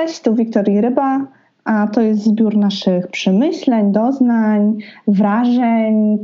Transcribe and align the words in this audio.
Cześć, 0.00 0.20
tu 0.20 0.34
Wiktoria 0.34 0.80
Ryba, 0.80 1.26
a 1.64 1.86
to 1.86 2.00
jest 2.00 2.22
zbiór 2.22 2.56
naszych 2.56 3.08
przemyśleń, 3.08 3.92
doznań, 3.92 4.78
wrażeń, 5.08 6.18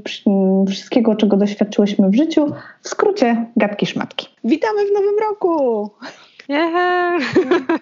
wszystkiego, 0.68 1.16
czego 1.16 1.36
doświadczyłyśmy 1.36 2.10
w 2.10 2.14
życiu. 2.14 2.46
W 2.82 2.88
skrócie, 2.88 3.46
gadki 3.56 3.86
szmatki. 3.86 4.28
Witamy 4.44 4.86
w 4.86 4.92
nowym 4.92 5.14
roku! 5.30 5.90
Yeah. 6.48 7.22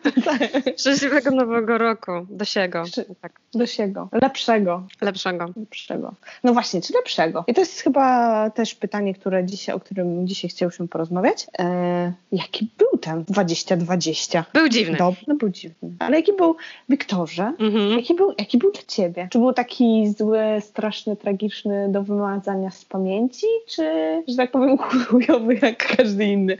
Szczęśliwego 0.80 1.30
nowego 1.30 1.78
roku. 1.78 2.12
Do 2.30 2.44
siego. 2.44 2.84
Tak. 3.20 3.32
Do 3.54 3.66
siego. 3.66 4.08
Lepszego. 4.12 4.86
Lepszego. 5.00 5.46
Lepszego. 5.56 6.14
No 6.44 6.52
właśnie, 6.52 6.80
czy 6.80 6.92
lepszego? 6.92 7.44
I 7.46 7.54
to 7.54 7.60
jest 7.60 7.80
chyba 7.80 8.50
też 8.50 8.74
pytanie, 8.74 9.14
które 9.14 9.44
dzisiaj, 9.44 9.74
o 9.74 9.80
którym 9.80 10.26
dzisiaj 10.26 10.50
chcieliśmy 10.50 10.88
porozmawiać. 10.88 11.46
E, 11.58 12.12
jaki 12.32 12.70
był 12.78 12.98
ten 12.98 13.24
2020? 13.24 14.44
Był 14.54 14.68
dziwny. 14.68 14.96
Dobry, 14.96 15.20
no 15.26 15.34
był 15.34 15.48
dziwny. 15.48 15.90
Ale 15.98 16.16
jaki 16.16 16.32
był, 16.32 16.56
Wiktorze, 16.88 17.52
mhm. 17.58 17.90
jaki, 17.90 18.14
był, 18.14 18.34
jaki 18.38 18.58
był 18.58 18.72
dla 18.72 18.82
ciebie? 18.88 19.28
Czy 19.30 19.38
był 19.38 19.52
taki 19.52 20.14
zły, 20.18 20.38
straszny, 20.60 21.16
tragiczny 21.16 21.88
do 21.88 22.02
wymazania 22.02 22.70
z 22.70 22.84
pamięci? 22.84 23.46
Czy, 23.68 23.82
że 24.28 24.36
tak 24.36 24.50
powiem, 24.50 24.78
chujowy 25.08 25.58
jak 25.62 25.96
każdy 25.96 26.24
inny? 26.24 26.56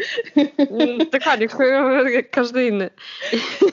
Mm, 0.58 0.98
dokładnie, 1.12 1.48
chujowy 1.48 1.93
jak 2.02 2.30
każdy 2.30 2.66
inny. 2.66 2.90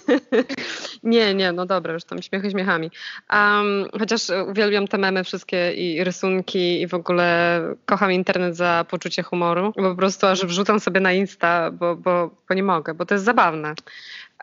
nie, 1.03 1.33
nie, 1.33 1.51
no 1.51 1.65
dobra, 1.65 1.93
już 1.93 2.03
tam 2.03 2.21
śmiechy 2.21 2.51
śmiechami. 2.51 2.91
Um, 3.33 3.85
chociaż 3.99 4.21
uwielbiam 4.47 4.87
te 4.87 4.97
memy 4.97 5.23
wszystkie 5.23 5.73
i 5.73 6.03
rysunki 6.03 6.81
i 6.81 6.87
w 6.87 6.93
ogóle 6.93 7.61
kocham 7.85 8.11
internet 8.11 8.55
za 8.55 8.85
poczucie 8.89 9.23
humoru, 9.23 9.73
bo 9.77 9.89
po 9.89 9.95
prostu 9.95 10.27
aż 10.27 10.45
wrzucam 10.45 10.79
sobie 10.79 10.99
na 10.99 11.13
Insta, 11.13 11.71
bo, 11.71 11.95
bo, 11.95 12.35
bo 12.49 12.55
nie 12.55 12.63
mogę, 12.63 12.93
bo 12.93 13.05
to 13.05 13.15
jest 13.15 13.25
zabawne. 13.25 13.73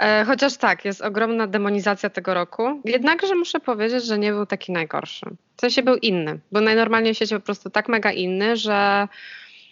E, 0.01 0.25
chociaż 0.25 0.57
tak, 0.57 0.85
jest 0.85 1.03
ogromna 1.03 1.47
demonizacja 1.47 2.11
tego 2.11 2.35
roku. 2.35 2.81
Jednakże 2.85 3.35
muszę 3.35 3.61
powiedzieć, 3.61 4.05
że 4.05 4.19
nie 4.19 4.33
był 4.33 4.47
taki 4.47 4.73
najgorszy. 4.73 5.27
W 5.57 5.61
sensie 5.61 5.83
był 5.83 5.97
inny. 5.97 6.39
Był 6.53 6.63
najnormalniej 6.63 7.15
w 7.15 7.17
świecie 7.17 7.37
po 7.37 7.45
prostu 7.45 7.71
tak 7.71 7.89
mega 7.89 8.13
inny, 8.13 8.57
że 8.57 9.09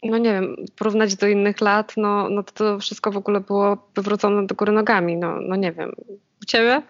no 0.03 0.19
nie 0.19 0.33
wiem, 0.33 0.57
porównać 0.79 1.17
do 1.17 1.27
innych 1.27 1.61
lat, 1.61 1.93
no, 1.97 2.29
no 2.29 2.43
to, 2.43 2.79
wszystko 2.79 3.11
w 3.11 3.17
ogóle 3.17 3.41
było 3.41 3.77
wywrócone 3.95 4.47
do 4.47 4.55
góry 4.55 4.73
nogami, 4.73 5.17
no, 5.17 5.41
no 5.41 5.57
nie 5.57 5.73
wiem. 5.73 5.93
U 6.43 6.45
ciebie? 6.47 6.83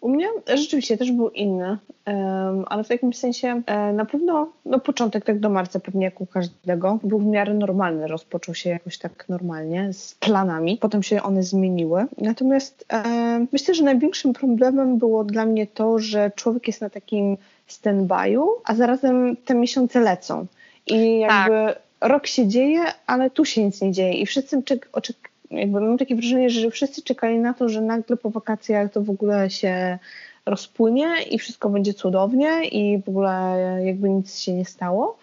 U 0.00 0.08
mnie 0.08 0.28
rzeczywiście 0.54 0.98
też 0.98 1.12
był 1.12 1.28
inny, 1.28 1.78
um, 2.06 2.64
ale 2.68 2.84
w 2.84 2.90
jakimś 2.90 3.18
sensie 3.18 3.62
e, 3.66 3.92
na 3.92 4.04
pewno 4.04 4.52
no 4.64 4.80
początek 4.80 5.24
tak 5.24 5.38
do 5.38 5.50
marca 5.50 5.80
pewnie 5.80 6.04
jak 6.04 6.20
u 6.20 6.26
każdego 6.26 6.98
był 7.02 7.18
w 7.18 7.26
miarę 7.26 7.54
normalny, 7.54 8.06
rozpoczął 8.06 8.54
się 8.54 8.70
jakoś 8.70 8.98
tak 8.98 9.28
normalnie 9.28 9.92
z 9.92 10.14
planami, 10.14 10.78
potem 10.80 11.02
się 11.02 11.22
one 11.22 11.42
zmieniły. 11.42 12.06
Natomiast 12.18 12.84
e, 12.92 13.46
myślę, 13.52 13.74
że 13.74 13.84
największym 13.84 14.32
problemem 14.32 14.98
było 14.98 15.24
dla 15.24 15.46
mnie 15.46 15.66
to, 15.66 15.98
że 15.98 16.30
człowiek 16.36 16.66
jest 16.66 16.80
na 16.80 16.90
takim 16.90 17.36
stand-by'u, 17.68 18.46
a 18.64 18.74
zarazem 18.74 19.36
te 19.36 19.54
miesiące 19.54 20.00
lecą. 20.00 20.46
I 20.86 21.18
jakby 21.18 21.54
tak 21.54 21.87
rok 22.00 22.26
się 22.26 22.46
dzieje, 22.46 22.80
ale 23.06 23.30
tu 23.30 23.44
się 23.44 23.64
nic 23.64 23.80
nie 23.80 23.92
dzieje 23.92 24.12
i 24.12 24.26
wszyscy 24.26 24.62
czek, 24.62 24.88
oczek, 24.92 25.16
jakby 25.50 25.80
mam 25.80 25.98
takie 25.98 26.14
wrażenie, 26.16 26.50
że 26.50 26.70
wszyscy 26.70 27.02
czekali 27.02 27.38
na 27.38 27.54
to, 27.54 27.68
że 27.68 27.80
nagle 27.80 28.16
po 28.16 28.30
wakacjach 28.30 28.92
to 28.92 29.02
w 29.02 29.10
ogóle 29.10 29.50
się 29.50 29.98
rozpłynie 30.46 31.22
i 31.30 31.38
wszystko 31.38 31.68
będzie 31.68 31.94
cudownie 31.94 32.64
i 32.64 33.02
w 33.02 33.08
ogóle 33.08 33.56
jakby 33.84 34.08
nic 34.08 34.38
się 34.38 34.52
nie 34.52 34.64
stało. 34.64 35.18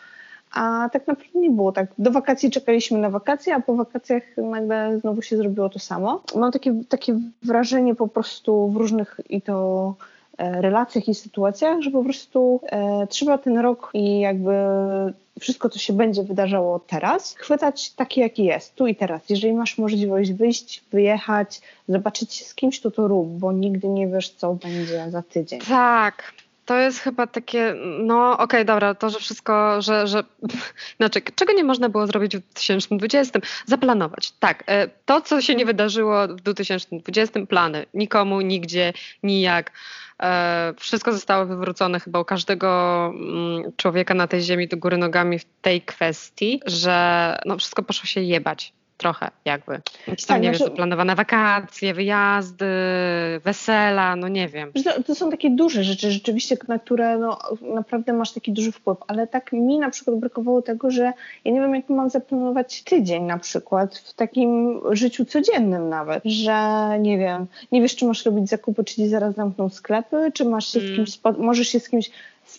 A 0.53 0.89
tak 0.93 1.07
naprawdę 1.07 1.39
nie 1.39 1.49
było 1.49 1.71
tak. 1.71 1.87
Do 1.97 2.11
wakacji 2.11 2.51
czekaliśmy 2.51 2.99
na 2.99 3.09
wakacje, 3.09 3.55
a 3.55 3.59
po 3.59 3.75
wakacjach 3.75 4.23
nagle 4.37 4.99
znowu 4.99 5.21
się 5.21 5.37
zrobiło 5.37 5.69
to 5.69 5.79
samo. 5.79 6.21
Mam 6.35 6.51
takie, 6.51 6.83
takie 6.89 7.19
wrażenie 7.43 7.95
po 7.95 8.07
prostu 8.07 8.69
w 8.69 8.75
różnych 8.75 9.19
i 9.29 9.41
to 9.41 9.95
e, 10.37 10.61
relacjach 10.61 11.07
i 11.07 11.15
sytuacjach, 11.15 11.81
że 11.81 11.91
po 11.91 12.03
prostu 12.03 12.61
e, 12.63 13.07
trzeba 13.07 13.37
ten 13.37 13.57
rok 13.57 13.89
i 13.93 14.19
jakby 14.19 14.53
wszystko, 15.39 15.69
co 15.69 15.79
się 15.79 15.93
będzie 15.93 16.23
wydarzało 16.23 16.79
teraz, 16.79 17.35
chwytać 17.35 17.89
takie, 17.89 18.21
jaki 18.21 18.43
jest, 18.43 18.75
tu 18.75 18.87
i 18.87 18.95
teraz. 18.95 19.29
Jeżeli 19.29 19.53
masz 19.53 19.77
możliwość 19.77 20.33
wyjść, 20.33 20.83
wyjechać, 20.91 21.61
zobaczyć 21.89 22.33
się 22.33 22.45
z 22.45 22.55
kimś, 22.55 22.79
to 22.79 22.91
to 22.91 23.07
rób, 23.07 23.27
bo 23.27 23.51
nigdy 23.51 23.87
nie 23.87 24.07
wiesz, 24.07 24.29
co 24.29 24.53
będzie 24.53 25.11
za 25.11 25.21
tydzień. 25.21 25.59
Tak. 25.61 26.33
To 26.65 26.77
jest 26.77 26.99
chyba 26.99 27.27
takie, 27.27 27.75
no 27.99 28.31
okej, 28.31 28.43
okay, 28.43 28.65
dobra, 28.65 28.95
to, 28.95 29.09
że 29.09 29.19
wszystko, 29.19 29.81
że, 29.81 30.07
że, 30.07 30.23
znaczy, 30.97 31.21
czego 31.35 31.53
nie 31.53 31.63
można 31.63 31.89
było 31.89 32.07
zrobić 32.07 32.37
w 32.37 32.39
2020? 32.39 33.39
Zaplanować. 33.65 34.31
Tak, 34.31 34.63
e, 34.67 34.87
to, 34.87 35.21
co 35.21 35.41
się 35.41 35.55
nie 35.55 35.65
wydarzyło 35.65 36.27
w 36.27 36.35
2020, 36.35 37.45
plany. 37.45 37.85
Nikomu, 37.93 38.41
nigdzie, 38.41 38.93
nijak. 39.23 39.71
E, 40.23 40.73
wszystko 40.77 41.13
zostało 41.13 41.45
wywrócone 41.45 41.99
chyba 41.99 42.19
u 42.19 42.25
każdego 42.25 43.05
mm, 43.15 43.71
człowieka 43.77 44.13
na 44.13 44.27
tej 44.27 44.41
ziemi 44.41 44.67
do 44.67 44.77
góry 44.77 44.97
nogami 44.97 45.39
w 45.39 45.45
tej 45.61 45.81
kwestii, 45.81 46.61
że 46.65 47.37
no 47.45 47.57
wszystko 47.57 47.83
poszło 47.83 48.05
się 48.05 48.21
jebać 48.21 48.73
trochę 48.97 49.31
jakby. 49.45 49.81
Jakieś 50.07 50.25
tam, 50.25 50.35
tak, 50.35 50.43
nie 50.43 50.49
znaczy... 50.49 50.59
wiem, 50.59 50.69
zaplanowane 50.69 51.15
wakacje, 51.15 51.93
wyjazdy, 51.93 52.65
wesela, 53.43 54.15
no 54.15 54.27
nie 54.27 54.47
wiem. 54.47 54.71
To, 54.73 55.03
to, 55.03 55.15
są 55.15 55.31
takie 55.31 55.49
duże 55.49 55.83
rzeczy 55.83 56.11
rzeczywiście, 56.11 56.57
na 56.67 56.79
które 56.79 57.17
no, 57.17 57.39
naprawdę 57.61 58.13
masz 58.13 58.31
taki 58.31 58.51
duży 58.51 58.71
wpływ, 58.71 58.97
ale 59.07 59.27
tak 59.27 59.53
mi 59.53 59.79
na 59.79 59.89
przykład 59.89 60.19
brakowało 60.19 60.61
tego, 60.61 60.91
że 60.91 61.13
ja 61.45 61.51
nie 61.51 61.61
wiem, 61.61 61.75
jak 61.75 61.89
mam 61.89 62.09
zaplanować 62.09 62.83
tydzień 62.83 63.23
na 63.23 63.37
przykład 63.37 63.97
w 63.97 64.13
takim 64.13 64.81
życiu 64.91 65.25
codziennym 65.25 65.89
nawet, 65.89 66.23
że 66.25 66.87
nie 66.99 67.17
wiem, 67.17 67.47
nie 67.71 67.81
wiesz, 67.81 67.95
czy 67.95 68.05
masz 68.05 68.25
robić 68.25 68.49
zakupy, 68.49 68.83
czy 68.83 68.95
ci 68.95 69.07
zaraz 69.07 69.35
zamkną 69.35 69.69
sklepy, 69.69 70.31
czy 70.33 70.45
masz 70.45 70.67
się 70.67 70.79
mm. 70.79 70.91
z 70.91 70.95
kimś, 70.95 71.19
możesz 71.37 71.67
się 71.67 71.79
z 71.79 71.89
kimś 71.89 72.11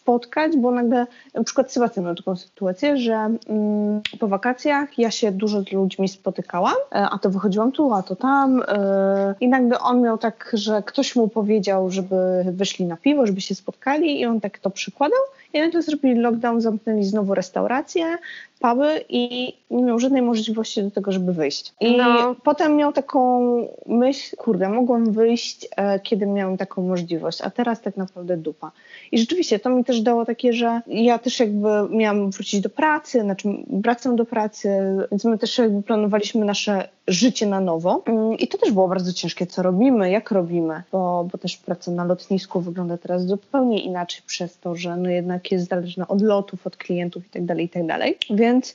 spotkać, 0.07 0.57
bo 0.57 0.71
nagle, 0.71 1.07
na 1.35 1.45
przykład 1.45 1.73
Sebastian 1.73 2.05
miał 2.05 2.15
taką 2.15 2.37
sytuację, 2.37 2.97
że 2.97 3.15
mm, 3.15 4.01
po 4.21 4.29
wakacjach 4.29 4.99
ja 4.99 5.11
się 5.11 5.33
dużo 5.33 5.63
z 5.63 5.73
ludźmi 5.73 6.09
spotykałam, 6.09 6.75
e, 6.93 7.09
a 7.11 7.19
to 7.19 7.31
wychodziłam 7.31 7.73
tu, 7.73 7.95
a 7.95 8.03
to 8.03 8.17
tam 8.17 8.63
e, 8.69 9.35
i 9.41 9.49
nagle 9.49 9.79
on 9.79 10.03
miał 10.03 10.19
tak, 10.19 10.51
że 10.53 10.83
ktoś 10.83 11.17
mu 11.17 11.29
powiedział, 11.29 11.91
żeby 11.91 12.17
wyszli 12.53 12.85
na 12.85 12.97
piwo, 12.97 13.27
żeby 13.27 13.41
się 13.41 13.55
spotkali 13.55 14.21
i 14.21 14.27
on 14.27 14.41
tak 14.41 14.59
to 14.59 14.71
przykładał 14.71 15.21
i 15.53 15.61
nagle 15.61 15.83
zrobili 15.83 16.21
lockdown, 16.21 16.61
zamknęli 16.61 17.05
znowu 17.05 17.35
restauracje, 17.35 18.19
puby 18.61 19.05
i 19.09 19.55
nie 19.71 19.83
miał 19.83 19.99
żadnej 19.99 20.23
możliwości 20.23 20.83
do 20.83 20.91
tego, 20.91 21.13
żeby 21.13 21.33
wyjść. 21.33 21.75
I 21.81 21.97
no. 21.97 22.35
potem 22.45 22.77
miał 22.77 22.93
taką 22.93 23.51
myśl, 23.87 24.37
kurde, 24.37 24.69
mogłam 24.69 25.13
wyjść, 25.13 25.69
e, 25.77 26.01
kiedy 26.01 26.27
miałam 26.27 26.57
taką 26.57 26.83
możliwość, 26.83 27.41
a 27.43 27.51
teraz 27.51 27.81
tak 27.81 27.97
naprawdę 27.97 28.37
dupa. 28.37 28.73
I 29.13 29.19
rzeczywiście 29.19 29.59
to 29.59 29.71
mi 29.71 29.85
też 29.85 30.01
dało 30.01 30.25
takie, 30.25 30.53
że 30.53 30.81
ja 30.87 31.19
też 31.19 31.41
jakby 31.41 31.69
miałam 31.91 32.31
wrócić 32.31 32.61
do 32.61 32.71
pracy, 32.71 33.21
znaczy 33.21 33.49
wracam 33.71 34.17
do 34.17 34.25
pracy, 34.25 34.69
więc 35.11 35.25
my 35.25 35.39
też 35.39 35.59
jakby 35.59 35.83
planowaliśmy 35.83 36.45
nasze 36.45 36.89
życie 37.09 37.47
na 37.47 37.61
nowo. 37.61 38.03
Mm, 38.07 38.39
I 38.39 38.49
to 38.49 38.59
też 38.59 38.73
było 38.73 38.89
bardzo 38.89 39.13
ciężkie, 39.13 39.47
co 39.47 39.63
robimy, 39.63 40.11
jak 40.11 40.31
robimy, 40.31 40.83
bo, 40.93 41.29
bo 41.33 41.39
też 41.39 41.57
praca 41.57 41.91
na 41.91 42.05
lotnisku 42.05 42.61
wygląda 42.61 42.99
teraz 42.99 43.27
zupełnie 43.27 43.81
inaczej 43.81 44.23
przez 44.27 44.59
to, 44.59 44.77
że 44.77 44.97
no 44.97 45.11
jednak 45.11 45.53
jest 45.53 45.69
zależna 45.69 46.09
od 46.09 46.23
lotów, 46.23 46.67
od 46.67 46.77
klientów 46.77 47.25
itd., 47.25 47.47
tak 47.47 47.59
itd. 47.59 47.99
Tak 47.99 48.11
więc 48.57 48.75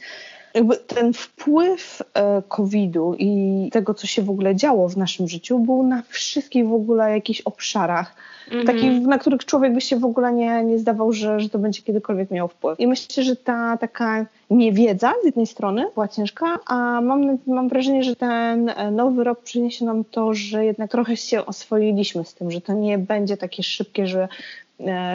jakby 0.54 0.78
ten 0.78 1.14
wpływ 1.14 2.02
e, 2.14 2.42
COVID-u 2.48 3.16
i 3.20 3.70
tego, 3.72 3.94
co 3.94 4.08
się 4.08 4.22
w 4.22 4.30
ogóle 4.30 4.56
działo 4.56 4.90
w 4.90 4.98
naszym 4.98 5.28
życiu, 5.28 5.60
był 5.60 5.84
na 5.84 6.04
wszystkich 6.10 6.68
w 6.68 6.74
ogóle 6.74 7.12
jakichś 7.12 7.42
obszarach, 7.42 8.16
mm 8.52 8.64
-hmm. 8.64 8.68
takich, 8.68 9.02
na 9.02 9.18
których 9.18 9.46
człowiek 9.46 9.74
by 9.74 9.82
się 9.82 10.00
w 10.00 10.06
ogóle 10.06 10.34
nie, 10.34 10.64
nie 10.64 10.80
zdawał, 10.80 11.14
że, 11.14 11.40
że 11.40 11.50
to 11.50 11.60
będzie 11.60 11.82
kiedykolwiek 11.82 12.32
miało 12.32 12.48
wpływ. 12.48 12.80
I 12.80 12.88
myślę, 12.88 13.24
że 13.24 13.36
ta 13.36 13.78
taka 13.78 14.26
niewiedza 14.50 15.14
z 15.22 15.26
jednej 15.26 15.48
strony 15.48 15.86
była 15.94 16.08
ciężka, 16.08 16.60
a 16.68 17.02
mam, 17.02 17.38
mam 17.48 17.70
wrażenie, 17.70 18.04
że 18.04 18.16
ten 18.16 18.70
e, 18.70 18.92
nowy 18.92 19.24
rok 19.24 19.42
przyniesie 19.42 19.86
nam 19.86 20.04
to, 20.04 20.34
że 20.34 20.66
jednak 20.66 20.92
trochę 20.92 21.18
się 21.18 21.46
oswoiliśmy 21.46 22.26
z 22.26 22.34
tym, 22.34 22.52
że 22.52 22.62
to 22.62 22.74
nie 22.74 22.98
będzie 22.98 23.38
takie 23.38 23.64
szybkie, 23.64 24.08
że 24.08 24.28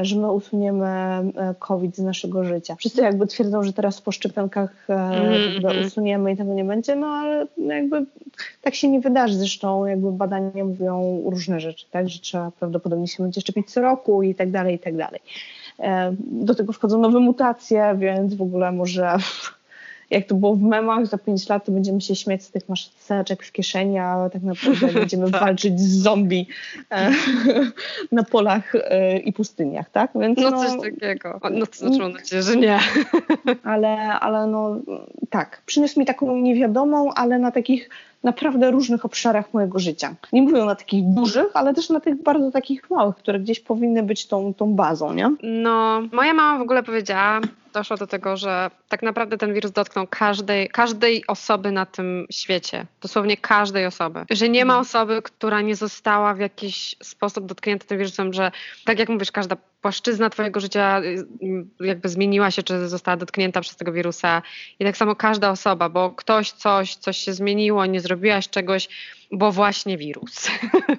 że 0.03 0.17
my 0.17 0.33
usuniemy 0.33 0.87
e, 0.87 1.55
COVID 1.59 1.97
z 1.97 2.03
naszego 2.03 2.45
życia. 2.45 2.75
Wszyscy 2.75 3.03
jakby 3.03 3.27
twierdzą, 3.27 3.63
że 3.63 3.73
teraz 3.73 4.01
po 4.01 4.13
szczepionkach 4.13 4.87
mm, 4.89 5.87
usuniemy 5.87 6.33
i 6.33 6.37
tego 6.37 6.55
nie 6.55 6.65
będzie, 6.65 6.97
no 6.97 7.07
ale 7.07 7.47
jakby 7.59 8.07
tak 8.63 8.75
się 8.75 8.89
nie 8.89 9.01
wydarzy. 9.01 9.39
Zresztą 9.39 9.87
jakby 9.87 10.13
badania 10.13 10.65
mówią 10.65 11.23
różne 11.25 11.61
rzeczy, 11.61 11.87
tak, 11.91 12.09
że 12.09 12.19
trzeba 12.19 12.51
prawdopodobnie 12.51 13.09
się 13.09 13.23
będzie 13.23 13.41
szczepić 13.41 13.71
co 13.71 13.81
roku 13.81 14.23
i 14.23 14.35
tak 14.35 14.51
dalej, 14.51 14.75
i 14.75 14.79
tak 14.79 14.97
dalej. 14.97 15.21
Do 16.19 16.55
tego 16.55 16.73
wchodzą 16.73 16.99
nowe 16.99 17.21
mutacje, 17.21 17.97
więc 17.99 18.35
w 18.35 18.43
ogóle 18.43 18.73
może 18.73 19.17
jak 20.11 20.27
to 20.27 20.35
było 20.35 20.55
w 20.55 20.63
memach, 20.63 21.07
za 21.07 21.19
5 21.19 21.49
lat 21.49 21.65
to 21.65 21.73
będziemy 21.73 22.01
się 22.01 22.17
śmiać 22.17 22.43
z 22.43 22.51
tych 22.51 22.63
maseczek 22.69 23.43
w 23.43 23.53
kieszeni, 23.53 23.99
a 23.99 24.31
tak 24.33 24.43
naprawdę 24.43 24.87
będziemy 25.01 25.31
tak. 25.31 25.41
walczyć 25.41 25.81
z 25.81 26.03
zombie 26.03 26.47
e, 26.91 27.13
na 28.13 28.23
polach 28.23 28.75
e, 28.75 29.19
i 29.19 29.33
pustyniach, 29.33 29.91
tak? 29.91 30.11
Więc, 30.15 30.39
no, 30.39 30.51
no 30.51 30.65
coś 30.65 30.81
takiego. 30.81 31.41
No 31.51 31.67
to 31.67 31.79
znaczy 31.79 31.99
mam 31.99 32.13
nadzieję, 32.13 32.43
że 32.43 32.57
nie. 32.57 32.79
ale, 33.63 33.97
ale 33.99 34.47
no 34.47 34.81
tak, 35.31 35.63
przyniósł 35.67 36.01
mi 36.01 36.07
taką 36.07 36.37
niewiadomą, 36.37 37.15
ale 37.15 37.39
na 37.39 37.51
takich 37.51 37.91
naprawdę 38.27 38.71
różnych 38.71 39.05
obszarach 39.05 39.55
mojego 39.55 39.79
życia. 39.79 40.15
Nie 40.33 40.43
mówię 40.43 40.65
na 40.65 40.75
takich 40.75 41.05
dużych, 41.05 41.47
ale 41.55 41.75
też 41.75 41.91
na 41.91 42.01
tych 42.01 42.23
bardzo 42.23 42.51
takich 42.51 42.91
małych, 42.91 43.17
które 43.17 43.41
gdzieś 43.41 43.61
powinny 43.61 44.03
być 44.03 44.27
tą, 44.27 44.55
tą 44.55 44.75
bazą, 44.75 45.13
nie? 45.13 45.31
No, 45.43 46.03
moja 46.13 46.35
mama 46.35 46.59
w 46.59 46.63
ogóle 46.63 46.83
powiedziała, 46.83 47.41
doszło 47.73 47.97
do 47.97 48.07
tego, 48.07 48.37
że 48.37 48.71
tak 48.89 49.03
naprawdę 49.03 49.39
ten 49.39 49.55
wirus 49.55 49.71
dotknął 49.73 50.07
każdej, 50.07 50.69
każdej 50.69 51.27
osoby 51.27 51.73
na 51.73 51.87
tym 51.87 52.27
świecie. 52.33 52.87
Dosłownie 53.03 53.37
każdej 53.37 53.87
osoby. 53.87 54.25
Że 54.31 54.49
nie 54.49 54.65
ma 54.65 54.73
mhm. 54.73 54.81
osoby, 54.81 55.23
która 55.23 55.61
nie 55.61 55.77
została 55.77 56.35
w 56.35 56.39
jakiś 56.39 56.97
sposób 57.03 57.47
dotknięta 57.47 57.87
tym 57.87 57.99
wirusem, 57.99 58.33
że 58.33 58.51
tak 58.85 58.99
jak 58.99 59.09
mówisz, 59.09 59.33
każda 59.33 59.57
płaszczyzna 59.87 60.31
twojego 60.31 60.61
życia 60.61 61.01
y, 61.81 61.87
jakby 61.87 62.09
zmieniła 62.09 62.51
się, 62.51 62.63
czy 62.63 62.89
została 62.89 63.17
dotknięta 63.17 63.61
przez 63.61 63.77
tego 63.77 63.93
wirusa. 63.93 64.43
I 64.79 64.85
tak 64.85 64.97
samo 64.97 65.17
każda 65.17 65.51
osoba, 65.51 65.89
bo 65.89 66.11
ktoś 66.11 66.53
coś, 66.53 66.97
coś 66.97 67.17
się 67.17 67.33
zmieniło, 67.33 67.87
nie 67.87 68.01
zrobiłaś 68.01 68.49
czegoś, 68.49 68.89
bo 69.33 69.53
właśnie 69.53 69.99
wirus. 69.99 70.49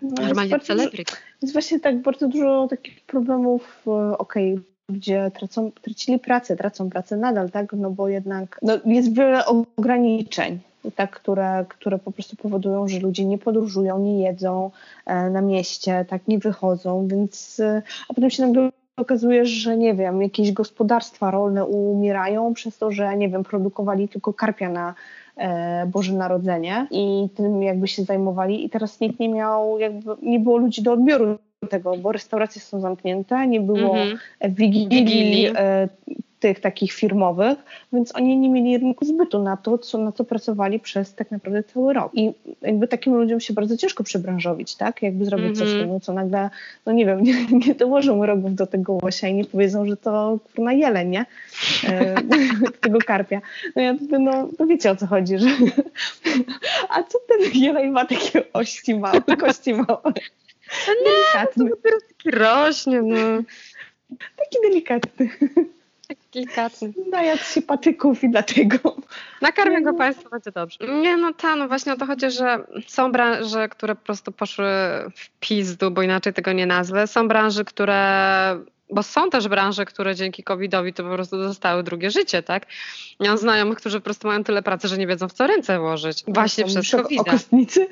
No, 0.01 0.09
Normalnie 0.27 0.59
celebryt. 0.59 1.21
Jest 1.41 1.53
właśnie 1.53 1.79
tak 1.79 2.01
bardzo 2.01 2.27
dużo 2.27 2.67
takich 2.69 3.01
problemów, 3.01 3.83
e, 3.87 4.17
okej, 4.17 4.53
okay 4.53 4.63
ludzie 4.89 5.31
tracą, 5.33 5.71
tracili 5.81 6.19
pracę, 6.19 6.55
tracą 6.55 6.89
pracę 6.89 7.17
nadal, 7.17 7.49
tak? 7.49 7.73
No 7.73 7.91
bo 7.91 8.09
jednak 8.09 8.59
no, 8.61 8.79
jest 8.85 9.15
wiele 9.15 9.45
ograniczeń, 9.77 10.59
tak, 10.95 11.11
które, 11.11 11.65
które 11.69 11.99
po 11.99 12.11
prostu 12.11 12.35
powodują, 12.35 12.87
że 12.87 12.99
ludzie 12.99 13.25
nie 13.25 13.37
podróżują, 13.37 13.99
nie 13.99 14.21
jedzą 14.21 14.71
e, 15.05 15.29
na 15.29 15.41
mieście, 15.41 16.05
tak, 16.09 16.27
nie 16.27 16.39
wychodzą, 16.39 17.07
więc 17.07 17.59
e, 17.59 17.81
a 18.09 18.13
potem 18.13 18.29
się 18.29 18.45
nagle 18.45 18.69
okazuje, 18.97 19.45
że 19.45 19.77
nie 19.77 19.93
wiem, 19.93 20.21
jakieś 20.21 20.51
gospodarstwa 20.51 21.31
rolne 21.31 21.65
umierają 21.65 22.53
przez 22.53 22.77
to, 22.77 22.91
że 22.91 23.17
nie 23.17 23.29
wiem, 23.29 23.43
produkowali 23.43 24.09
tylko 24.09 24.33
karpia 24.33 24.69
na 24.69 24.93
e, 25.37 25.85
Boże 25.85 26.13
Narodzenie 26.13 26.87
i 26.91 27.27
tym 27.35 27.63
jakby 27.63 27.87
się 27.87 28.03
zajmowali 28.03 28.65
i 28.65 28.69
teraz 28.69 28.99
nikt 28.99 29.19
nie 29.19 29.29
miał, 29.29 29.79
jakby 29.79 30.15
nie 30.21 30.39
było 30.39 30.57
ludzi 30.57 30.81
do 30.81 30.93
odbioru 30.93 31.37
tego, 31.69 31.97
bo 31.97 32.11
restauracje 32.11 32.61
są 32.61 32.79
zamknięte, 32.79 33.47
nie 33.47 33.61
było 33.61 33.95
mm 33.97 34.17
-hmm. 34.17 34.49
wigilii, 34.49 34.87
wigilii. 34.89 35.49
Tych 36.39 36.59
takich 36.59 36.93
firmowych, 36.93 37.57
więc 37.93 38.15
oni 38.15 38.37
nie 38.37 38.49
mieli 38.49 38.77
rynku 38.77 39.05
zbytu 39.05 39.43
na 39.43 39.57
to, 39.57 39.77
co, 39.77 39.97
na 39.97 40.11
co 40.11 40.23
pracowali 40.23 40.79
przez 40.79 41.15
tak 41.15 41.31
naprawdę 41.31 41.63
cały 41.63 41.93
rok. 41.93 42.11
I 42.13 42.31
jakby 42.61 42.87
takim 42.87 43.15
ludziom 43.15 43.39
się 43.39 43.53
bardzo 43.53 43.77
ciężko 43.77 44.03
przebranżowić, 44.03 44.75
tak? 44.75 45.01
Jakby 45.01 45.25
zrobić 45.25 45.45
mm 45.45 45.55
-hmm. 45.55 45.59
coś, 45.59 45.69
mhm. 45.69 45.89
no, 45.89 45.99
co 45.99 46.13
nagle, 46.13 46.49
no 46.85 46.91
nie 46.91 47.05
wiem, 47.05 47.23
nie, 47.27 47.45
nie 47.67 47.75
dołożą 47.75 48.25
rogów 48.25 48.55
do 48.55 48.67
tego 48.67 48.97
łosia 49.03 49.27
i 49.27 49.33
nie 49.33 49.45
powiedzą, 49.45 49.85
że 49.85 49.97
to 49.97 50.39
kurna 50.55 50.73
jeleń, 50.73 51.09
nie? 51.09 51.25
E, 51.83 52.15
tego 52.81 52.99
karpia. 52.99 53.41
No 53.75 53.81
ja 53.81 53.93
wtedy, 53.95 54.19
no, 54.19 54.49
no 54.59 54.65
wiecie 54.67 54.91
o 54.91 54.95
co 54.95 55.07
chodzi, 55.07 55.39
że 55.39 55.47
a 56.89 57.03
co 57.03 57.19
ten 57.27 57.61
jeleń 57.61 57.89
ma 57.91 58.05
takie 58.05 58.53
ości 58.53 58.95
małe, 58.95 59.21
kości 59.21 59.73
małe? 59.73 60.13
No 60.87 60.93
delikatny. 61.05 61.63
Nie, 61.63 61.69
to 61.69 61.75
dopiero 61.75 61.97
taki 62.07 62.31
rośnie, 62.31 63.01
no. 63.01 63.15
Taki 64.37 64.57
delikatny. 64.63 65.29
Delikatny. 66.37 66.93
Najadł 67.11 67.43
się 67.43 67.61
patyków 67.61 68.23
i 68.23 68.29
dlatego. 68.29 68.95
Nakarmię 69.41 69.81
go 69.81 69.93
Państwu, 69.93 70.29
będzie 70.29 70.51
dobrze. 70.51 70.77
Nie, 71.01 71.17
no 71.17 71.33
ta, 71.33 71.55
no 71.55 71.67
właśnie 71.67 71.93
o 71.93 71.95
to 71.95 72.05
chodzi, 72.05 72.31
że 72.31 72.57
są 72.87 73.11
branże, 73.11 73.69
które 73.69 73.95
po 73.95 74.05
prostu 74.05 74.31
poszły 74.31 74.65
w 75.15 75.29
pizdu, 75.39 75.91
bo 75.91 76.01
inaczej 76.01 76.33
tego 76.33 76.53
nie 76.53 76.65
nazwę. 76.65 77.07
Są 77.07 77.27
branże, 77.27 77.65
które 77.65 77.99
bo 78.89 79.03
są 79.03 79.29
też 79.29 79.47
branże, 79.47 79.85
które 79.85 80.15
dzięki 80.15 80.43
COVID-owi 80.43 80.93
to 80.93 81.03
po 81.03 81.09
prostu 81.09 81.37
dostały 81.37 81.83
drugie 81.83 82.11
życie, 82.11 82.43
tak? 82.43 82.65
Ja 83.19 83.29
mam 83.29 83.37
znajomych, 83.37 83.77
którzy 83.77 83.99
po 83.99 84.03
prostu 84.03 84.27
mają 84.27 84.43
tyle 84.43 84.61
pracy, 84.63 84.87
że 84.87 84.97
nie 84.97 85.07
wiedzą 85.07 85.27
w 85.27 85.33
co 85.33 85.47
ręce 85.47 85.79
włożyć. 85.79 86.23
Właśnie 86.27 86.63
no, 86.63 86.81
przez 86.81 87.01
covid 87.01 87.19
Okostnicy? 87.19 87.87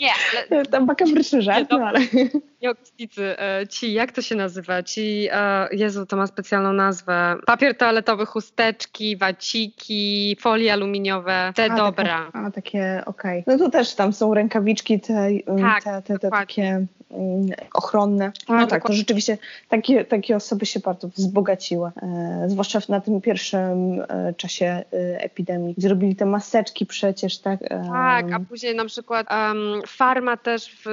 nie, 0.00 0.10
ale... 0.50 0.66
Tam 0.72 0.86
makabryczny 0.86 1.42
żart, 1.42 1.68
no, 1.70 1.78
ale... 1.78 2.00
Nie 2.62 2.70
okostnicy, 2.70 3.38
e, 3.38 3.66
ci, 3.68 3.92
jak 3.92 4.12
to 4.12 4.22
się 4.22 4.34
nazywa? 4.34 4.82
Ci, 4.82 5.28
e, 5.32 5.68
Jezu, 5.72 6.06
to 6.06 6.16
ma 6.16 6.26
specjalną 6.26 6.72
nazwę. 6.72 7.36
Papier 7.46 7.76
toaletowy, 7.76 8.26
chusteczki, 8.26 9.16
waciki, 9.16 10.36
folie 10.40 10.72
aluminiowe, 10.72 11.52
te 11.54 11.64
a, 11.64 11.76
dobra. 11.76 12.30
A, 12.32 12.50
takie, 12.50 13.02
okej. 13.06 13.40
Okay. 13.40 13.56
No 13.58 13.64
to 13.64 13.70
też 13.70 13.94
tam 13.94 14.12
są 14.12 14.34
rękawiczki, 14.34 15.00
te, 15.00 15.28
tak, 15.60 15.84
te, 15.84 16.02
te, 16.02 16.18
te 16.18 16.30
takie 16.30 16.86
ochronne. 17.74 18.32
No 18.48 18.58
tak, 18.60 18.70
tak, 18.70 18.86
to 18.86 18.92
rzeczywiście 18.92 19.38
takie, 19.68 20.04
takie 20.04 20.36
osoby 20.36 20.66
się 20.66 20.80
bardzo 20.80 21.08
wzbogaciły, 21.08 21.90
e, 22.02 22.44
zwłaszcza 22.48 22.78
na 22.88 23.00
tym 23.00 23.20
pierwszym 23.20 24.00
e, 24.00 24.34
czasie 24.36 24.66
e, 24.66 24.84
epidemii. 25.20 25.74
Zrobili 25.78 26.16
te 26.16 26.26
maseczki 26.26 26.86
przecież, 26.86 27.38
tak? 27.38 27.60
Tak, 27.92 28.32
a 28.32 28.40
później 28.40 28.74
na 28.74 28.84
przykład 28.84 29.26
um, 29.30 29.82
farma 29.86 30.36
też 30.36 30.68
w, 30.68 30.84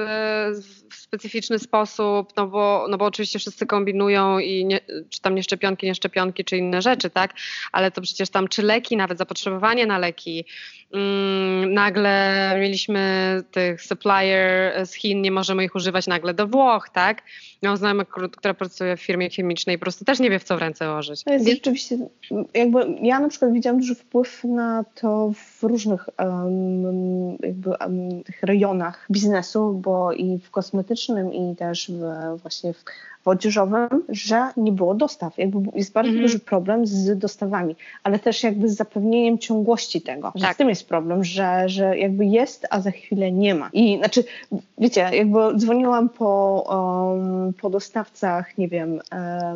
w, 0.62 0.81
specyficzny 0.94 1.58
sposób, 1.58 2.32
no 2.36 2.46
bo, 2.46 2.86
no 2.90 2.98
bo 2.98 3.04
oczywiście 3.04 3.38
wszyscy 3.38 3.66
kombinują 3.66 4.38
i 4.38 4.64
nie, 4.64 4.80
czy 5.10 5.20
tam 5.20 5.34
nie 5.34 5.42
szczepionki, 5.42 5.86
nie 5.86 5.94
szczepionki, 5.94 6.44
czy 6.44 6.56
inne 6.56 6.82
rzeczy, 6.82 7.10
tak? 7.10 7.34
Ale 7.72 7.90
to 7.90 8.00
przecież 8.00 8.30
tam 8.30 8.48
czy 8.48 8.62
leki, 8.62 8.96
nawet 8.96 9.18
zapotrzebowanie 9.18 9.86
na 9.86 9.98
leki, 9.98 10.44
Mm, 10.92 11.74
nagle 11.74 12.56
mieliśmy 12.60 13.42
tych 13.50 13.82
supplier 13.82 14.72
z 14.86 14.92
Chin, 14.92 15.22
nie 15.22 15.30
możemy 15.30 15.64
ich 15.64 15.74
używać 15.74 16.06
nagle 16.06 16.34
do 16.34 16.46
Włoch, 16.46 16.88
tak? 16.88 17.22
Miałam 17.62 17.76
znajomą, 17.76 18.04
która 18.36 18.54
pracuje 18.54 18.96
w 18.96 19.02
firmie 19.02 19.30
chemicznej 19.30 19.78
po 19.78 19.82
prostu 19.82 20.04
też 20.04 20.20
nie 20.20 20.30
wie, 20.30 20.38
w 20.38 20.44
co 20.44 20.56
w 20.56 20.60
ręce 20.60 20.88
łożyć. 20.88 21.24
To 21.24 21.32
jest 21.32 21.48
rzeczywiście, 21.48 21.98
jakby 22.54 22.78
ja 23.02 23.20
na 23.20 23.28
przykład 23.28 23.52
widziałam 23.52 23.80
duży 23.80 23.94
wpływ 23.94 24.44
na 24.44 24.84
to 24.94 25.32
w 25.34 25.51
różnych 25.68 26.08
um, 26.18 27.36
jakby 27.40 27.70
um, 27.70 28.22
rejonach 28.42 29.06
biznesu, 29.10 29.72
bo 29.72 30.12
i 30.12 30.38
w 30.38 30.50
kosmetycznym 30.50 31.32
i 31.32 31.56
też 31.56 31.90
w, 31.90 32.40
właśnie 32.42 32.72
w 32.72 32.84
w 33.24 33.28
odzieżowym, 33.28 33.88
że 34.08 34.48
nie 34.56 34.72
było 34.72 34.94
dostaw. 34.94 35.38
Jakby 35.38 35.78
jest 35.78 35.92
bardzo 35.92 36.08
mhm. 36.08 36.26
duży 36.26 36.38
problem 36.38 36.86
z 36.86 37.18
dostawami, 37.18 37.76
ale 38.02 38.18
też 38.18 38.42
jakby 38.42 38.68
z 38.68 38.76
zapewnieniem 38.76 39.38
ciągłości 39.38 40.00
tego. 40.00 40.32
Że 40.34 40.42
tak. 40.42 40.54
Z 40.54 40.56
tym 40.56 40.68
jest 40.68 40.88
problem, 40.88 41.24
że, 41.24 41.68
że 41.68 41.98
jakby 41.98 42.26
jest, 42.26 42.66
a 42.70 42.80
za 42.80 42.90
chwilę 42.90 43.32
nie 43.32 43.54
ma. 43.54 43.70
I 43.72 43.98
znaczy, 43.98 44.24
wiecie, 44.78 45.10
jakby 45.12 45.38
dzwoniłam 45.56 46.08
po, 46.08 46.64
um, 47.16 47.52
po 47.52 47.70
dostawcach, 47.70 48.58
nie 48.58 48.68
wiem, 48.68 49.00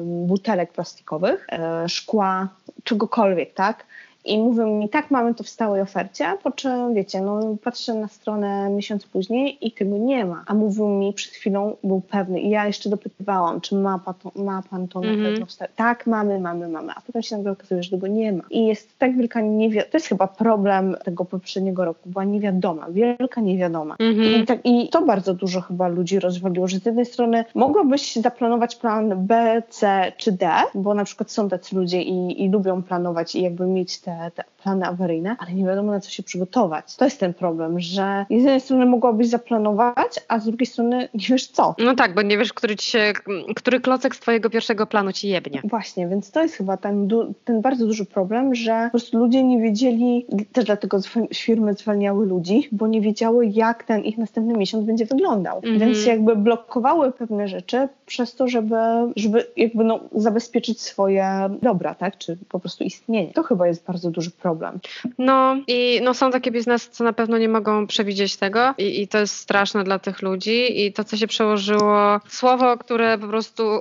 butelek 0.03 0.73
plastikowych, 0.73 1.47
um, 1.53 1.89
szkła, 1.89 2.49
czegokolwiek, 2.85 3.55
tak? 3.55 3.85
I 4.27 4.39
mówią 4.39 4.67
mi, 4.67 4.89
tak, 4.89 5.11
mamy 5.11 5.35
to 5.35 5.45
w 5.45 5.49
stałej 5.49 5.81
ofercie, 5.81 6.25
po 6.43 6.51
czym, 6.51 6.95
wiecie, 6.95 7.21
no 7.21 7.57
patrzę 7.65 7.95
na 7.95 8.09
stronę 8.09 8.71
miesiąc 8.71 9.07
później 9.07 9.67
i 9.67 9.73
tego 9.73 9.97
nie 9.99 10.27
ma. 10.27 10.45
A 10.47 10.55
mówił 10.55 10.89
mi, 10.89 11.13
przed 11.13 11.33
chwilą 11.33 11.77
był 11.85 12.01
pewny 12.01 12.41
i 12.41 12.51
ja 12.51 12.67
jeszcze 12.67 12.91
dopytywałam, 12.91 13.61
czy 13.61 13.75
ma, 13.75 13.99
pan 13.99 14.15
to, 14.15 14.43
ma 14.43 14.63
pan 14.71 14.89
to 14.89 15.01
na 15.01 15.09
mm 15.09 15.21
-hmm. 15.21 15.31
pewno 15.31 15.47
w 15.47 15.53
stałej 15.53 15.73
Tak, 15.77 16.07
mamy, 16.07 16.41
mamy, 16.41 16.69
mamy. 16.69 16.93
A 16.97 17.01
potem 17.01 17.23
się 17.23 17.37
nagle 17.37 17.53
okazuje, 17.53 17.83
że 17.83 17.91
tego 17.91 18.07
nie 18.07 18.33
ma. 18.33 18.43
I 18.51 18.67
jest 18.67 18.99
tak 18.99 19.17
wielka 19.17 19.41
niewiadoma, 19.41 19.91
to 19.91 19.97
jest 19.97 20.07
chyba 20.07 20.27
problem 20.27 20.97
tego 21.05 21.25
poprzedniego 21.25 21.85
roku, 21.85 22.11
była 22.11 22.25
niewiadoma, 22.25 22.87
wielka 22.91 23.41
niewiadoma. 23.41 23.97
Mm 23.99 24.15
-hmm. 24.15 24.43
I, 24.43 24.47
tak, 24.47 24.59
I 24.65 24.89
to 24.89 25.03
bardzo 25.03 25.35
dużo 25.35 25.61
chyba 25.61 25.89
ludzi 25.89 26.21
rozwaliło, 26.21 26.69
że 26.69 26.79
z 26.79 26.87
jednej 26.87 27.07
strony 27.07 27.45
mogłabyś 27.55 28.17
zaplanować 28.17 28.77
plan 28.77 29.27
B, 29.27 29.63
C 29.69 30.13
czy 30.17 30.33
D, 30.33 30.51
bo 30.75 30.95
na 30.95 31.05
przykład 31.05 31.31
są 31.31 31.49
tacy 31.49 31.77
ludzie 31.77 32.03
i, 32.03 32.45
i 32.45 32.51
lubią 32.51 32.83
planować 32.83 33.35
i 33.35 33.43
jakby 33.43 33.67
mieć 33.67 34.01
te 34.01 34.16
te, 34.35 34.45
plany 34.63 34.87
awaryjne, 34.87 35.37
ale 35.39 35.53
nie 35.53 35.65
wiadomo 35.65 35.93
na 35.93 36.01
co 36.01 36.11
się 36.11 36.23
przygotować. 36.23 36.97
To 36.97 37.05
jest 37.05 37.21
ten 37.21 37.35
problem, 37.35 37.81
że 37.81 38.27
z 38.31 38.33
jednej 38.33 38.61
strony 38.61 38.87
mogłabyś 38.87 39.29
zaplanować, 39.29 40.21
a 40.29 40.39
z 40.39 40.45
drugiej 40.45 40.67
strony 40.67 41.09
nie 41.15 41.27
wiesz 41.29 41.47
co. 41.47 41.75
No 41.79 41.95
tak, 41.95 42.15
bo 42.15 42.23
nie 42.23 42.39
wiesz, 42.39 42.53
który, 42.53 42.77
ci 42.77 42.91
się, 42.91 43.13
który 43.57 43.81
klocek 43.81 44.17
z 44.17 44.21
twojego 44.21 44.51
pierwszego 44.51 44.87
planu 44.87 45.13
ci 45.13 45.29
jebnie. 45.29 45.63
Właśnie, 45.65 46.09
więc 46.09 46.31
to 46.31 46.43
jest 46.43 46.55
chyba 46.55 46.77
ten, 46.77 47.09
ten 47.45 47.61
bardzo 47.61 47.87
duży 47.87 48.05
problem, 48.05 48.55
że 48.55 48.85
po 48.85 48.91
prostu 48.91 49.19
ludzie 49.19 49.45
nie 49.45 49.61
wiedzieli, 49.61 50.27
też 50.53 50.65
dlatego 50.65 50.99
firmy 51.35 51.75
zwalniały 51.75 52.27
ludzi, 52.27 52.69
bo 52.73 52.87
nie 52.87 53.01
wiedziały 53.01 53.47
jak 53.47 53.85
ten 53.85 54.05
ich 54.05 54.19
następny 54.19 54.55
miesiąc 54.55 54.85
będzie 54.85 55.07
wyglądał. 55.07 55.61
Mm 55.65 55.77
-hmm. 55.77 55.81
Więc 55.81 56.07
jakby 56.07 56.37
blokowały 56.37 57.13
pewne 57.13 57.49
rzeczy 57.49 57.89
przez 58.07 58.35
to, 58.35 58.49
żeby, 58.49 58.77
żeby 59.17 59.47
jakby 59.57 59.85
no, 59.85 60.01
zabezpieczyć 60.13 60.81
swoje 60.81 61.51
dobra, 61.63 61.95
tak, 61.95 62.19
czy 62.19 62.39
po 62.49 62.61
prostu 62.61 62.85
istnienie. 62.85 63.33
To 63.33 63.43
chyba 63.43 63.67
jest 63.67 63.87
bardzo 63.87 64.06
duży 64.11 64.31
problem. 64.31 64.79
No 65.19 65.57
i 65.67 66.01
no, 66.03 66.15
są 66.15 66.31
takie 66.31 66.51
biznesy, 66.51 66.91
co 66.91 67.05
na 67.05 67.13
pewno 67.13 67.39
nie 67.39 67.49
mogą 67.49 67.87
przewidzieć 67.87 68.37
tego 68.37 68.75
i, 68.79 69.03
i 69.03 69.09
to 69.09 69.19
jest 69.19 69.37
straszne 69.37 69.85
dla 69.85 69.99
tych 69.99 70.23
ludzi 70.23 70.87
i 70.87 70.93
to, 70.93 71.05
co 71.05 71.17
się 71.17 71.27
przełożyło, 71.27 72.21
słowo, 72.29 72.79
które 72.79 73.19
po 73.19 73.29
prostu 73.29 73.81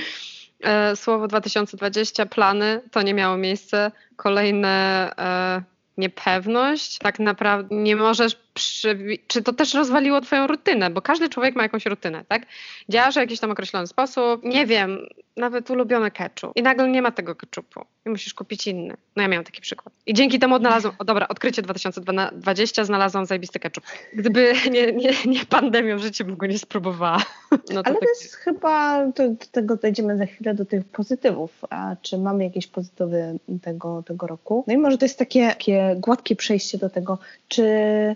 e, 0.60 0.96
słowo 0.96 1.28
2020, 1.28 2.26
plany, 2.26 2.80
to 2.90 3.02
nie 3.02 3.14
miało 3.14 3.36
miejsca. 3.36 3.92
Kolejne 4.16 5.10
e, 5.18 5.62
niepewność. 5.98 6.98
Tak 6.98 7.18
naprawdę 7.18 7.74
nie 7.76 7.96
możesz 7.96 8.36
przy, 8.54 8.98
czy 9.26 9.42
to 9.42 9.52
też 9.52 9.74
rozwaliło 9.74 10.20
twoją 10.20 10.46
rutynę, 10.46 10.90
bo 10.90 11.02
każdy 11.02 11.28
człowiek 11.28 11.56
ma 11.56 11.62
jakąś 11.62 11.86
rutynę, 11.86 12.24
tak? 12.28 12.42
Działasz 12.88 13.14
w 13.14 13.18
jakiś 13.18 13.40
tam 13.40 13.50
określony 13.50 13.86
sposób, 13.86 14.44
nie 14.44 14.66
wiem, 14.66 14.98
nawet 15.36 15.70
ulubiony 15.70 16.10
ketchup 16.10 16.52
i 16.56 16.62
nagle 16.62 16.88
nie 16.88 17.02
ma 17.02 17.10
tego 17.10 17.34
ketchupu 17.34 17.80
i 18.06 18.10
musisz 18.10 18.34
kupić 18.34 18.66
inny. 18.66 18.94
No 19.16 19.22
ja 19.22 19.28
miałam 19.28 19.44
taki 19.44 19.60
przykład. 19.60 19.94
I 20.06 20.14
dzięki 20.14 20.38
temu 20.38 20.54
odnalazłam, 20.54 20.94
o 20.98 21.04
dobra, 21.04 21.28
odkrycie 21.28 21.62
2020, 21.62 22.84
znalazłam 22.84 23.26
zajebisty 23.26 23.58
ketchup. 23.58 23.84
Gdyby 24.14 24.54
nie, 24.70 24.92
nie, 24.92 25.12
nie 25.26 25.44
pandemia 25.46 25.96
w 25.96 26.00
życiu 26.00 26.24
bym 26.24 26.36
go 26.36 26.46
nie 26.46 26.58
spróbowała. 26.58 27.22
No 27.52 27.58
to 27.82 27.88
Ale 27.88 27.94
tak... 27.94 28.00
to 28.00 28.08
jest 28.08 28.34
chyba, 28.34 29.06
to, 29.12 29.28
do 29.28 29.46
tego 29.52 29.76
dojdziemy 29.76 30.16
za 30.16 30.26
chwilę 30.26 30.54
do 30.54 30.64
tych 30.64 30.84
pozytywów. 30.84 31.64
A 31.70 31.96
czy 32.02 32.18
mamy 32.18 32.44
jakieś 32.44 32.66
pozytywy 32.66 33.38
tego, 33.62 34.02
tego 34.06 34.26
roku? 34.26 34.64
No 34.66 34.74
i 34.74 34.78
może 34.78 34.98
to 34.98 35.04
jest 35.04 35.18
takie, 35.18 35.48
takie 35.48 35.96
gładkie 35.98 36.36
przejście 36.36 36.78
do 36.78 36.90
tego, 36.90 37.18
czy 37.48 37.62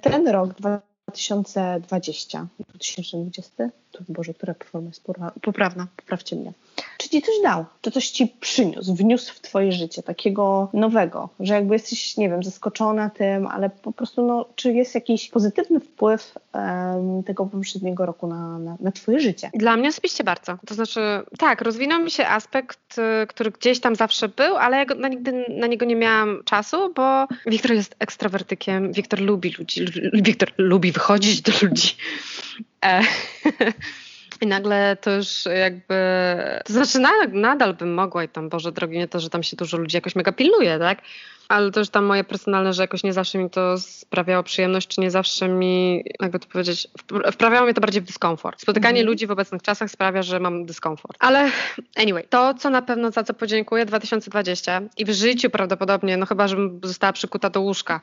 ten 0.03 0.26
rok 0.33 0.55
2020, 0.55 2.47
2020, 2.59 3.71
to 3.93 4.05
Boże, 4.09 4.35
która 4.35 4.55
forma 4.65 4.89
jest 4.89 5.05
poprawna, 5.43 5.87
poprawcie 5.97 6.37
mnie. 6.37 6.53
Czy 6.99 7.09
ci 7.09 7.23
coś 7.23 7.35
dał? 7.43 7.65
Czy 7.81 7.91
coś 7.91 8.11
ci 8.11 8.27
przyniósł, 8.41 8.95
wniósł 8.95 9.35
w 9.35 9.41
twoje 9.41 9.73
życie 9.73 10.03
takiego 10.03 10.69
nowego, 10.73 11.29
że 11.41 11.55
jakby 11.55 11.75
jesteś, 11.75 12.17
nie 12.17 12.29
wiem, 12.29 12.43
zaskoczona 12.43 13.11
tym, 13.11 13.47
ale 13.47 13.71
po 13.71 13.93
prostu, 13.93 14.27
no, 14.27 14.47
czy 14.55 14.73
jest 14.73 14.95
jakiś 14.95 15.29
pozytywny 15.29 15.81
wpływ 15.81 16.35
um, 16.55 17.23
tego 17.23 17.47
poprzedniego 17.47 18.07
roku 18.07 18.27
na, 18.27 18.59
na, 18.59 18.77
na 18.81 18.93
twoje 18.93 19.21
życie? 19.21 19.51
Dla 19.55 19.77
mnie 19.77 19.89
osobiście 19.89 20.25
bardzo. 20.25 20.59
To 20.67 20.75
znaczy, 20.75 21.01
tak, 21.39 21.61
rozwinął 21.61 22.03
mi 22.03 22.11
się 22.11 22.27
aspekt, 22.27 22.99
y, 22.99 23.27
który 23.27 23.51
gdzieś 23.51 23.81
tam 23.81 23.97
zawsze 23.97 24.29
był, 24.29 24.57
ale 24.57 24.77
ja 24.77 24.85
na, 24.85 25.09
nigdy 25.09 25.45
na 25.49 25.67
niego 25.67 25.87
nie 25.87 25.97
miałam 25.97 26.43
czasu, 26.45 26.93
bo 26.95 27.27
Wiktor 27.47 27.73
jest 27.73 27.97
ekstrawertykiem, 27.99 28.93
Wiktor 28.93 29.21
lubi 29.21 29.55
ludzi, 29.59 29.85
Wiktor 30.13 30.53
lubi 30.59 30.93
wychodzić 30.93 31.43
do 31.43 31.53
ludzi. 31.63 31.97
E, 32.85 33.03
I 34.41 34.47
nagle 34.47 34.97
to 35.01 35.11
już 35.11 35.45
jakby, 35.57 35.95
to 36.65 36.73
znaczy 36.73 36.99
nadal 37.33 37.75
bym 37.75 37.95
mogła 37.95 38.25
i 38.25 38.29
tam, 38.29 38.49
Boże 38.49 38.73
drogi, 38.73 38.99
nie 38.99 39.09
to, 39.09 39.21
że 39.21 39.31
tam 39.31 39.43
się 39.43 39.57
dużo 39.57 39.77
ludzi 39.77 39.97
jakoś 39.97 40.17
mega 40.17 40.33
pilnuje, 40.33 40.79
tak? 40.79 40.99
Ale 41.49 41.71
to 41.71 41.81
już 41.81 41.89
tam 41.89 42.05
moje 42.05 42.25
personalne, 42.25 42.73
że 42.73 42.83
jakoś 42.83 43.03
nie 43.03 43.13
zawsze 43.13 43.39
mi 43.39 43.51
to 43.51 43.79
sprawiało 43.79 44.43
przyjemność, 44.43 44.89
czy 44.89 45.01
nie 45.01 45.11
zawsze 45.11 45.49
mi, 45.49 46.05
jakby 46.21 46.39
to 46.39 46.49
powiedzieć, 46.49 46.89
wprawiało 47.33 47.65
mnie 47.65 47.75
to 47.75 47.81
bardziej 47.81 48.03
w 48.03 48.05
dyskomfort. 48.05 48.61
Spotykanie 48.61 49.01
mhm. 49.01 49.07
ludzi 49.07 49.27
w 49.27 49.31
obecnych 49.31 49.63
czasach 49.63 49.91
sprawia, 49.91 50.23
że 50.23 50.41
mam 50.41 50.67
dyskomfort. 50.67 51.17
Ale 51.21 51.51
anyway, 51.97 52.25
to 52.31 52.55
co 52.55 52.71
na 52.71 52.83
pewno 52.83 53.11
za 53.11 53.25
co 53.25 53.35
podziękuję 53.35 53.87
2020 53.87 54.83
i 54.99 55.05
w 55.05 55.11
życiu 55.11 55.51
prawdopodobnie, 55.51 56.17
no 56.17 56.27
chyba, 56.27 56.49
żebym 56.49 56.81
została 56.85 57.13
przykuta 57.13 57.51
do 57.51 57.61
łóżka 57.61 58.01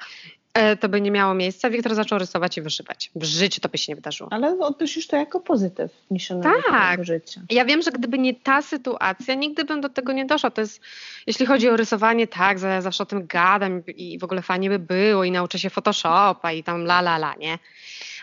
to 0.80 0.90
by 0.90 1.02
nie 1.02 1.12
miało 1.12 1.34
miejsca. 1.34 1.70
Wiktor 1.70 1.96
zaczął 1.96 2.20
rysować 2.20 2.58
i 2.58 2.62
wyszywać. 2.62 3.12
W 3.16 3.24
życiu 3.24 3.62
to 3.62 3.70
by 3.70 3.78
się 3.78 3.92
nie 3.92 3.96
wydarzyło. 3.96 4.30
Ale 4.34 4.60
odnosisz 4.60 5.08
to 5.08 5.16
jako 5.16 5.40
pozytyw 5.40 5.92
niż 6.12 6.28
tak. 6.44 7.06
życia. 7.06 7.42
Ja 7.50 7.66
wiem, 7.66 7.82
że 7.82 7.92
gdyby 7.92 8.20
nie 8.20 8.34
ta 8.34 8.62
sytuacja, 8.62 9.34
nigdy 9.36 9.64
bym 9.64 9.82
do 9.82 9.90
tego 9.90 10.14
nie 10.14 10.26
doszła. 10.26 10.52
To 10.52 10.62
jest, 10.62 10.82
jeśli 11.28 11.46
chodzi 11.46 11.70
o 11.70 11.78
rysowanie, 11.78 12.28
tak, 12.28 12.60
zawsze 12.60 13.04
o 13.04 13.06
tym 13.06 13.28
gadam 13.28 13.82
i 13.88 14.20
w 14.20 14.24
ogóle 14.24 14.42
fajnie 14.42 14.70
by 14.70 14.80
było 14.80 15.24
i 15.24 15.32
nauczę 15.32 15.60
się 15.60 15.70
Photoshopa 15.70 16.52
i 16.52 16.64
tam 16.64 16.84
la 16.84 17.00
la 17.00 17.16
la, 17.16 17.36
nie? 17.36 17.60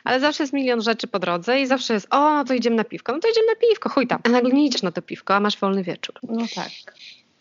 ale 0.05 0.21
zawsze 0.21 0.43
jest 0.43 0.53
milion 0.53 0.83
rzeczy 0.83 1.07
po 1.07 1.19
drodze 1.19 1.61
i 1.61 1.67
zawsze 1.67 1.95
jest, 1.95 2.07
o, 2.11 2.35
no 2.35 2.45
to 2.45 2.55
idziemy 2.55 2.77
na 2.77 2.85
piwko, 2.85 3.13
no 3.13 3.19
to 3.19 3.29
idziemy 3.29 3.47
na 3.47 3.69
piwko, 3.69 3.89
chuj 3.89 4.07
tam. 4.07 4.21
A 4.25 4.29
nagle 4.29 4.51
nie 4.51 4.67
idziesz 4.67 4.83
na 4.83 4.93
to 4.93 5.03
piwko, 5.03 5.35
a 5.35 5.41
masz 5.41 5.59
wolny 5.59 5.83
wieczór. 5.83 6.15
No 6.23 6.47
tak. 6.55 6.71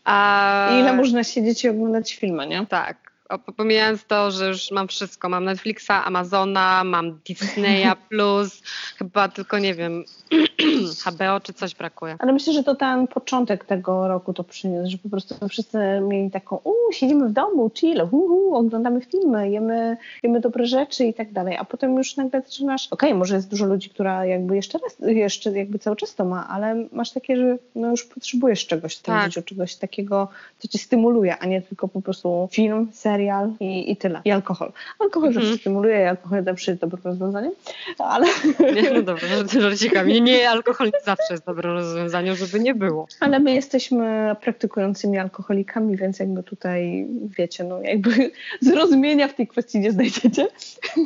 A... 0.05 0.69
I 0.73 0.79
ile 0.79 0.93
można 0.93 1.23
siedzieć 1.23 1.63
i 1.63 1.69
oglądać 1.69 2.15
filmy, 2.15 2.47
nie? 2.47 2.65
Tak 2.65 3.08
pomijając 3.37 4.05
to, 4.05 4.31
że 4.31 4.47
już 4.47 4.71
mam 4.71 4.87
wszystko, 4.87 5.29
mam 5.29 5.45
Netflixa, 5.45 5.91
Amazona, 6.05 6.83
mam 6.83 7.19
Disneya 7.27 7.95
Plus, 8.09 8.61
chyba 8.97 9.27
tylko 9.27 9.59
nie 9.59 9.75
wiem, 9.75 10.03
HBO 11.05 11.39
czy 11.43 11.53
coś 11.53 11.75
brakuje. 11.75 12.15
Ale 12.19 12.33
myślę, 12.33 12.53
że 12.53 12.63
to 12.63 12.75
ten 12.75 13.07
początek 13.07 13.65
tego 13.65 14.07
roku 14.07 14.33
to 14.33 14.43
przyniósł, 14.43 14.91
że 14.91 14.97
po 14.97 15.09
prostu 15.09 15.47
wszyscy 15.47 15.77
mieli 16.01 16.31
taką, 16.31 16.59
uuu, 16.63 16.91
siedzimy 16.91 17.29
w 17.29 17.31
domu, 17.31 17.71
chill, 17.73 18.01
uhu, 18.11 18.55
oglądamy 18.55 19.01
filmy, 19.01 19.49
jemy, 19.49 19.97
jemy 20.23 20.39
dobre 20.39 20.65
rzeczy 20.65 21.05
i 21.05 21.13
tak 21.13 21.31
dalej, 21.31 21.57
a 21.57 21.65
potem 21.65 21.97
już 21.97 22.15
nagle 22.15 22.41
zaczynasz, 22.41 22.87
okej, 22.91 23.09
okay, 23.09 23.19
może 23.19 23.35
jest 23.35 23.49
dużo 23.49 23.65
ludzi, 23.65 23.89
która 23.89 24.25
jakby 24.25 24.55
jeszcze 24.55 24.77
raz, 24.77 24.95
jeszcze 24.99 25.57
jakby 25.57 25.79
cały 25.79 25.95
czas 25.95 26.15
to 26.15 26.25
ma, 26.25 26.47
ale 26.47 26.85
masz 26.91 27.11
takie, 27.11 27.37
że 27.37 27.57
no 27.75 27.91
już 27.91 28.05
potrzebujesz 28.05 28.67
czegoś 28.67 28.95
w 28.95 29.01
tym 29.01 29.15
tak. 29.15 29.25
życiu, 29.25 29.41
czegoś 29.41 29.75
takiego, 29.75 30.27
co 30.59 30.67
cię 30.67 30.77
stymuluje, 30.77 31.37
a 31.37 31.45
nie 31.45 31.61
tylko 31.61 31.87
po 31.87 32.01
prostu 32.01 32.49
film, 32.51 32.87
serial, 32.93 33.18
serial 33.19 33.53
i, 33.59 33.91
i 33.91 33.97
tyle. 33.97 34.21
I 34.25 34.31
alkohol. 34.31 34.71
Alkohol 34.99 35.29
mm. 35.29 35.41
zawsze 35.41 35.57
stymuluje 35.57 35.99
i 35.99 36.03
alkohol 36.03 36.43
zawsze 36.43 36.71
jest 36.71 36.81
dobrym 36.81 37.01
rozwiązaniem, 37.03 37.51
ale... 37.97 38.27
Nie, 38.75 38.91
no 38.91 39.01
dobrze, 39.01 39.27
że 39.61 39.77
ciekawie. 39.77 40.21
Nie, 40.21 40.49
alkohol 40.49 40.87
nie 40.87 41.01
zawsze 41.05 41.33
jest 41.33 41.45
dobrym 41.45 41.73
rozwiązaniem, 41.73 42.35
żeby 42.35 42.59
nie 42.59 42.75
było. 42.75 43.07
Ale 43.19 43.39
my 43.39 43.53
jesteśmy 43.53 44.35
praktykującymi 44.41 45.17
alkoholikami, 45.17 45.97
więc 45.97 46.19
jakby 46.19 46.43
tutaj, 46.43 47.07
wiecie, 47.37 47.63
no 47.63 47.81
jakby 47.81 48.31
zrozumienia 48.61 49.27
w 49.27 49.33
tej 49.33 49.47
kwestii 49.47 49.79
nie 49.79 49.91
znajdziecie. 49.91 50.47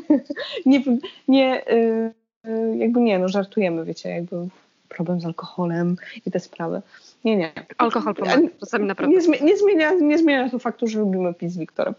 nie, 0.65 0.83
nie, 1.27 1.67
y, 1.67 2.11
y, 2.47 2.77
jakby 2.77 2.99
nie, 2.99 3.19
no 3.19 3.27
żartujemy, 3.27 3.85
wiecie, 3.85 4.09
jakby 4.09 4.47
problem 4.89 5.21
z 5.21 5.25
alkoholem 5.25 5.95
i 6.25 6.31
te 6.31 6.39
sprawy. 6.39 6.81
Nie, 7.23 7.35
nie. 7.35 7.51
Alkohol 7.77 8.15
pomaga. 8.15 8.41
Czasami 8.59 8.85
naprawdę. 8.85 9.15
Nie, 9.15 9.21
zmienia, 9.21 9.45
nie, 9.45 9.57
zmienia, 9.57 9.91
nie 9.93 10.17
zmienia 10.17 10.49
to 10.49 10.59
faktu, 10.59 10.87
że 10.87 10.99
lubimy 10.99 11.33
pić 11.33 11.51
z 11.51 11.57
Wiktorem. 11.57 11.93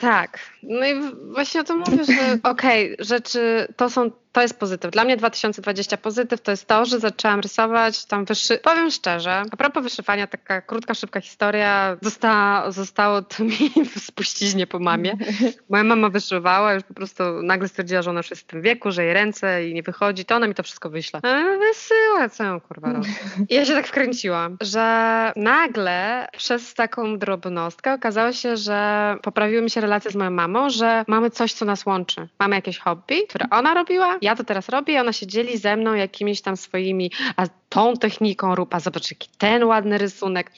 Tak. 0.00 0.38
No 0.62 0.86
i 0.86 0.94
właśnie 1.32 1.60
o 1.60 1.64
tym 1.64 1.78
mówię, 1.78 2.04
że 2.04 2.12
okej, 2.42 2.92
okay, 2.92 3.04
rzeczy 3.04 3.68
to 3.76 3.90
są 3.90 4.10
to 4.38 4.42
jest 4.42 4.58
pozytyw. 4.58 4.90
Dla 4.90 5.04
mnie 5.04 5.16
2020 5.16 5.96
pozytyw 5.96 6.40
to 6.40 6.50
jest 6.50 6.66
to, 6.66 6.84
że 6.84 7.00
zaczęłam 7.00 7.40
rysować 7.40 8.04
tam 8.04 8.24
wyszy... 8.24 8.58
Powiem 8.58 8.90
szczerze, 8.90 9.42
a 9.50 9.56
propos 9.56 9.82
wyszywania, 9.82 10.26
taka 10.26 10.60
krótka, 10.60 10.94
szybka 10.94 11.20
historia. 11.20 11.96
Zostało, 12.02 12.72
zostało 12.72 13.22
to 13.22 13.44
mi 13.50 13.84
w 13.84 14.00
spuściźnie 14.00 14.66
po 14.66 14.78
mamie. 14.78 15.16
Moja 15.70 15.84
mama 15.84 16.08
wyszywała, 16.08 16.74
już 16.74 16.82
po 16.82 16.94
prostu 16.94 17.22
nagle 17.42 17.68
stwierdziła, 17.68 18.02
że 18.02 18.10
ona 18.10 18.18
już 18.20 18.30
jest 18.30 18.42
w 18.42 18.44
tym 18.44 18.62
wieku, 18.62 18.90
że 18.90 19.04
jej 19.04 19.14
ręce 19.14 19.68
i 19.68 19.74
nie 19.74 19.82
wychodzi, 19.82 20.24
to 20.24 20.36
ona 20.36 20.46
mi 20.46 20.54
to 20.54 20.62
wszystko 20.62 20.90
wyśle. 20.90 21.20
E, 21.22 21.58
wysyła, 21.58 22.28
co 22.28 22.44
ją 22.44 22.60
kurwa 22.60 22.92
robi. 22.92 23.08
I 23.48 23.54
ja 23.58 23.64
się 23.64 23.74
tak 23.74 23.86
wkręciłam, 23.86 24.56
że 24.60 25.32
nagle 25.36 26.28
przez 26.36 26.74
taką 26.74 27.18
drobnostkę 27.18 27.94
okazało 27.94 28.32
się, 28.32 28.56
że 28.56 29.16
poprawiły 29.22 29.62
mi 29.62 29.70
się 29.70 29.80
relacje 29.80 30.10
z 30.10 30.14
moją 30.14 30.30
mamą, 30.30 30.70
że 30.70 31.04
mamy 31.08 31.30
coś, 31.30 31.52
co 31.52 31.64
nas 31.64 31.86
łączy. 31.86 32.28
Mamy 32.38 32.56
jakieś 32.56 32.78
hobby, 32.78 33.26
które 33.28 33.46
ona 33.50 33.74
robiła, 33.74 34.16
ja 34.28 34.36
to 34.36 34.44
teraz 34.44 34.68
robię 34.68 34.94
i 34.94 34.98
ona 34.98 35.12
się 35.12 35.26
dzieli 35.26 35.58
ze 35.58 35.76
mną 35.76 35.94
jakimiś 35.94 36.40
tam 36.40 36.56
swoimi, 36.56 37.10
a 37.36 37.46
tą 37.68 37.96
techniką 37.96 38.54
rób, 38.54 38.74
a 38.74 38.80
zobacz 38.80 39.10
jaki 39.10 39.28
ten 39.38 39.64
ładny 39.64 39.98
rysunek. 39.98 40.52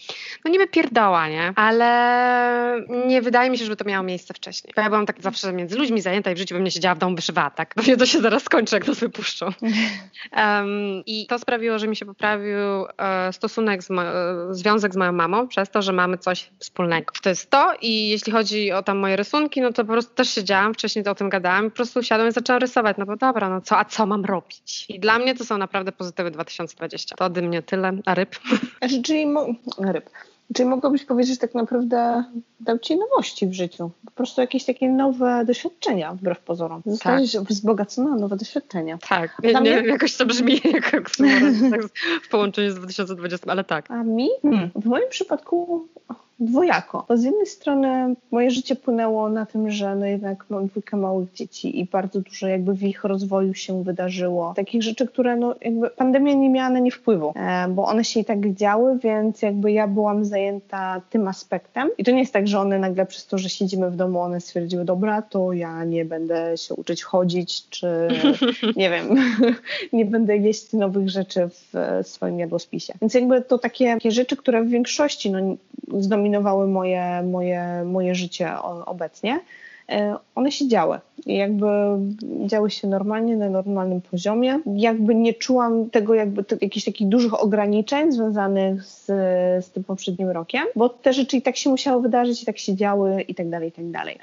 No 0.45 0.51
niby 0.51 0.67
pierdoła, 0.67 1.29
nie? 1.29 1.53
Ale 1.57 2.87
nie 3.07 3.23
wydaje 3.23 3.51
mi 3.51 3.59
się, 3.59 3.65
żeby 3.65 3.77
to 3.77 3.85
miało 3.85 4.03
miejsce 4.05 4.35
wcześniej. 4.35 4.73
Bo 4.77 4.83
ja 4.83 4.89
byłam 4.89 5.07
tak 5.07 5.23
zawsze 5.23 5.53
między 5.53 5.79
ludźmi 5.79 6.01
zajęta 6.01 6.31
i 6.31 6.35
w 6.35 6.39
życiu 6.39 6.55
bym 6.55 6.65
nie 6.65 6.71
siedziała 6.71 6.95
w 6.95 6.99
domu 6.99 7.17
wyszywała, 7.17 7.51
tak? 7.51 7.75
Pewnie 7.75 7.97
to 7.97 8.07
się 8.07 8.21
zaraz 8.21 8.43
skończy, 8.43 8.77
jak 8.77 8.89
nas 8.89 9.01
wypuszczą. 9.01 9.47
Um, 10.37 11.03
I 11.07 11.27
to 11.27 11.39
sprawiło, 11.39 11.79
że 11.79 11.89
mi 11.89 11.97
się 11.97 12.07
poprawił 12.07 12.87
e, 12.99 13.33
stosunek, 13.33 13.83
z 13.83 13.91
e, 13.91 13.95
związek 14.51 14.93
z 14.93 14.97
moją 14.97 15.13
mamą 15.13 15.49
przez 15.49 15.71
to, 15.71 15.83
że 15.83 15.93
mamy 15.93 16.19
coś 16.19 16.51
wspólnego. 16.59 17.13
To 17.23 17.29
jest 17.29 17.51
to 17.51 17.73
i 17.81 18.09
jeśli 18.09 18.33
chodzi 18.33 18.73
o 18.73 18.83
tam 18.83 18.99
moje 18.99 19.17
rysunki, 19.17 19.61
no 19.61 19.73
to 19.73 19.85
po 19.85 19.93
prostu 19.93 20.15
też 20.15 20.35
siedziałam, 20.35 20.75
wcześniej 20.75 21.05
to 21.05 21.11
o 21.11 21.15
tym 21.15 21.29
gadałam 21.29 21.67
i 21.67 21.71
po 21.71 21.77
prostu 21.77 22.01
usiadłam 22.01 22.29
i 22.29 22.33
zaczęłam 22.33 22.61
rysować, 22.61 22.97
no 22.99 23.07
bo 23.07 23.17
dobra, 23.17 23.49
no 23.49 23.61
co, 23.61 23.79
a 23.79 23.85
co 23.85 24.07
mam 24.07 24.25
robić? 24.25 24.87
I 24.89 25.01
dla 25.01 25.19
mnie 25.19 25.35
to 25.35 25.45
są 25.45 25.59
naprawdę 25.59 25.93
pozytywy 25.93 26.31
2020. 26.31 27.00
To 27.07 27.25
ode 27.25 27.43
mnie 27.43 27.63
tyle, 27.63 27.93
a 28.07 28.15
ryb? 28.15 28.37
Czyli 29.05 29.27
mo- 29.27 29.47
ryb. 29.79 30.11
Czyli 30.55 30.69
mogłabyś 30.69 31.05
powiedzieć, 31.05 31.35
że 31.35 31.41
tak 31.41 31.55
naprawdę 31.55 32.25
dał 32.61 32.79
ci 32.79 32.97
nowości 32.99 33.47
w 33.47 33.53
życiu. 33.53 33.91
Po 34.05 34.11
prostu 34.11 34.41
jakieś 34.41 34.65
takie 34.65 34.89
nowe 34.89 35.45
doświadczenia, 35.45 36.15
wbrew 36.15 36.41
pozorom. 36.41 36.83
Zostałeś 36.87 37.33
tak. 37.33 37.43
wzbogacona 37.43 38.17
nowe 38.17 38.37
doświadczenia. 38.37 38.99
Tak, 39.09 39.43
nie, 39.43 39.53
nie 39.53 39.61
mnie... 39.61 39.71
wiem, 39.71 39.87
jakoś 39.87 40.17
to 40.17 40.27
brzmi 40.27 40.61
jak 40.75 40.91
tak 40.91 41.09
w 42.23 42.29
połączeniu 42.29 42.71
z 42.71 42.75
2020, 42.75 43.53
ale 43.53 43.65
tak. 43.65 43.91
A 43.91 44.03
mi? 44.03 44.29
Hmm. 44.43 44.71
W 44.75 44.85
moim 44.85 45.09
przypadku 45.11 45.89
dwojako. 46.41 47.05
Bo 47.09 47.17
z 47.17 47.25
jednej 47.25 47.47
strony 47.47 48.15
moje 48.31 48.51
życie 48.51 48.77
płynęło 48.77 49.29
na 49.29 49.47
tym, 49.47 49.71
że 49.71 49.97
no 49.97 50.07
jednak 50.07 50.45
mam 50.51 50.67
dwójkę 50.67 50.97
małych 50.97 51.33
dzieci 51.33 51.81
i 51.81 51.85
bardzo 51.85 52.21
dużo 52.21 52.47
jakby 52.47 52.75
w 52.75 52.83
ich 52.83 53.05
rozwoju 53.05 53.55
się 53.55 53.85
wydarzyło. 53.85 54.53
Takich 54.57 54.83
rzeczy, 54.83 55.07
które 55.07 55.37
no 55.37 55.55
jakby 55.61 55.91
pandemia 55.91 56.35
nie 56.35 56.51
miała 56.51 56.71
na 56.71 56.79
nie 56.79 56.91
wpływu, 56.91 57.33
e, 57.37 57.69
bo 57.69 57.85
one 57.85 58.05
się 58.05 58.21
i 58.21 58.25
tak 58.25 58.55
działy, 58.55 58.99
więc 59.03 59.43
jakby 59.43 59.73
ja 59.73 59.89
byłam 59.89 60.25
zajęta 60.25 61.01
tym 61.11 61.29
aspektem. 61.29 61.91
I 61.99 62.05
to 62.05 62.11
nie 62.11 62.21
jest 62.21 62.33
tak, 62.33 62.49
że 62.49 62.61
one 62.61 62.79
nagle 62.79 63.07
przez 63.07 63.27
to, 63.27 63.39
że 63.39 63.49
siedzimy 63.49 63.91
w 63.91 63.97
domu, 63.97 64.21
one 64.21 64.41
stwierdziły, 64.41 64.85
dobra, 64.85 65.23
to 65.23 65.53
ja 65.53 65.85
nie 65.85 66.05
będę 66.05 66.57
się 66.57 66.75
uczyć 66.75 67.03
chodzić, 67.03 67.69
czy 67.69 68.09
nie 68.77 68.91
wiem, 68.91 69.17
nie 69.93 70.05
będę 70.05 70.37
jeść 70.37 70.73
nowych 70.73 71.11
rzeczy 71.11 71.49
w 71.49 72.01
swoim 72.03 72.39
jadłospisie. 72.39 72.95
Więc 73.01 73.15
jakby 73.15 73.43
to 73.43 73.59
takie, 73.59 73.95
takie 73.95 74.11
rzeczy, 74.11 74.37
które 74.37 74.65
w 74.65 74.69
większości 74.69 75.31
no, 75.31 75.39
zdominowały 75.89 76.67
moje, 76.69 77.23
moje, 77.23 77.85
moje 77.85 78.15
życie 78.15 78.59
obecnie. 78.87 79.41
E, 79.91 80.17
one 80.35 80.53
się 80.53 80.69
działy. 80.69 80.99
Jakby 81.27 81.67
działy 82.47 82.71
się 82.71 82.89
normalnie, 82.89 83.37
na 83.37 83.51
normalnym 83.51 84.01
poziomie. 84.01 84.61
Jakby 84.67 85.15
nie 85.15 85.35
czułam 85.35 85.91
tego 85.91 86.15
jakby 86.15 86.45
te, 86.45 86.57
jakichś 86.61 86.87
takich 86.87 87.09
dużych 87.09 87.43
ograniczeń 87.43 88.13
związanych 88.13 88.85
z, 88.85 89.07
z 89.65 89.71
tym 89.71 89.85
poprzednim 89.85 90.29
rokiem, 90.29 90.63
bo 90.77 90.89
te 90.89 91.13
rzeczy 91.13 91.37
i 91.37 91.43
tak 91.43 91.57
się 91.57 91.71
musiały 91.71 92.03
wydarzyć, 92.03 92.43
i 92.43 92.47
tak 92.47 92.59
się 92.59 92.75
działy 92.75 93.23
i 93.23 93.35
tak 93.35 93.51
dalej, 93.51 93.69
i 93.69 93.73
tak 93.73 93.91
dalej. 93.91 94.19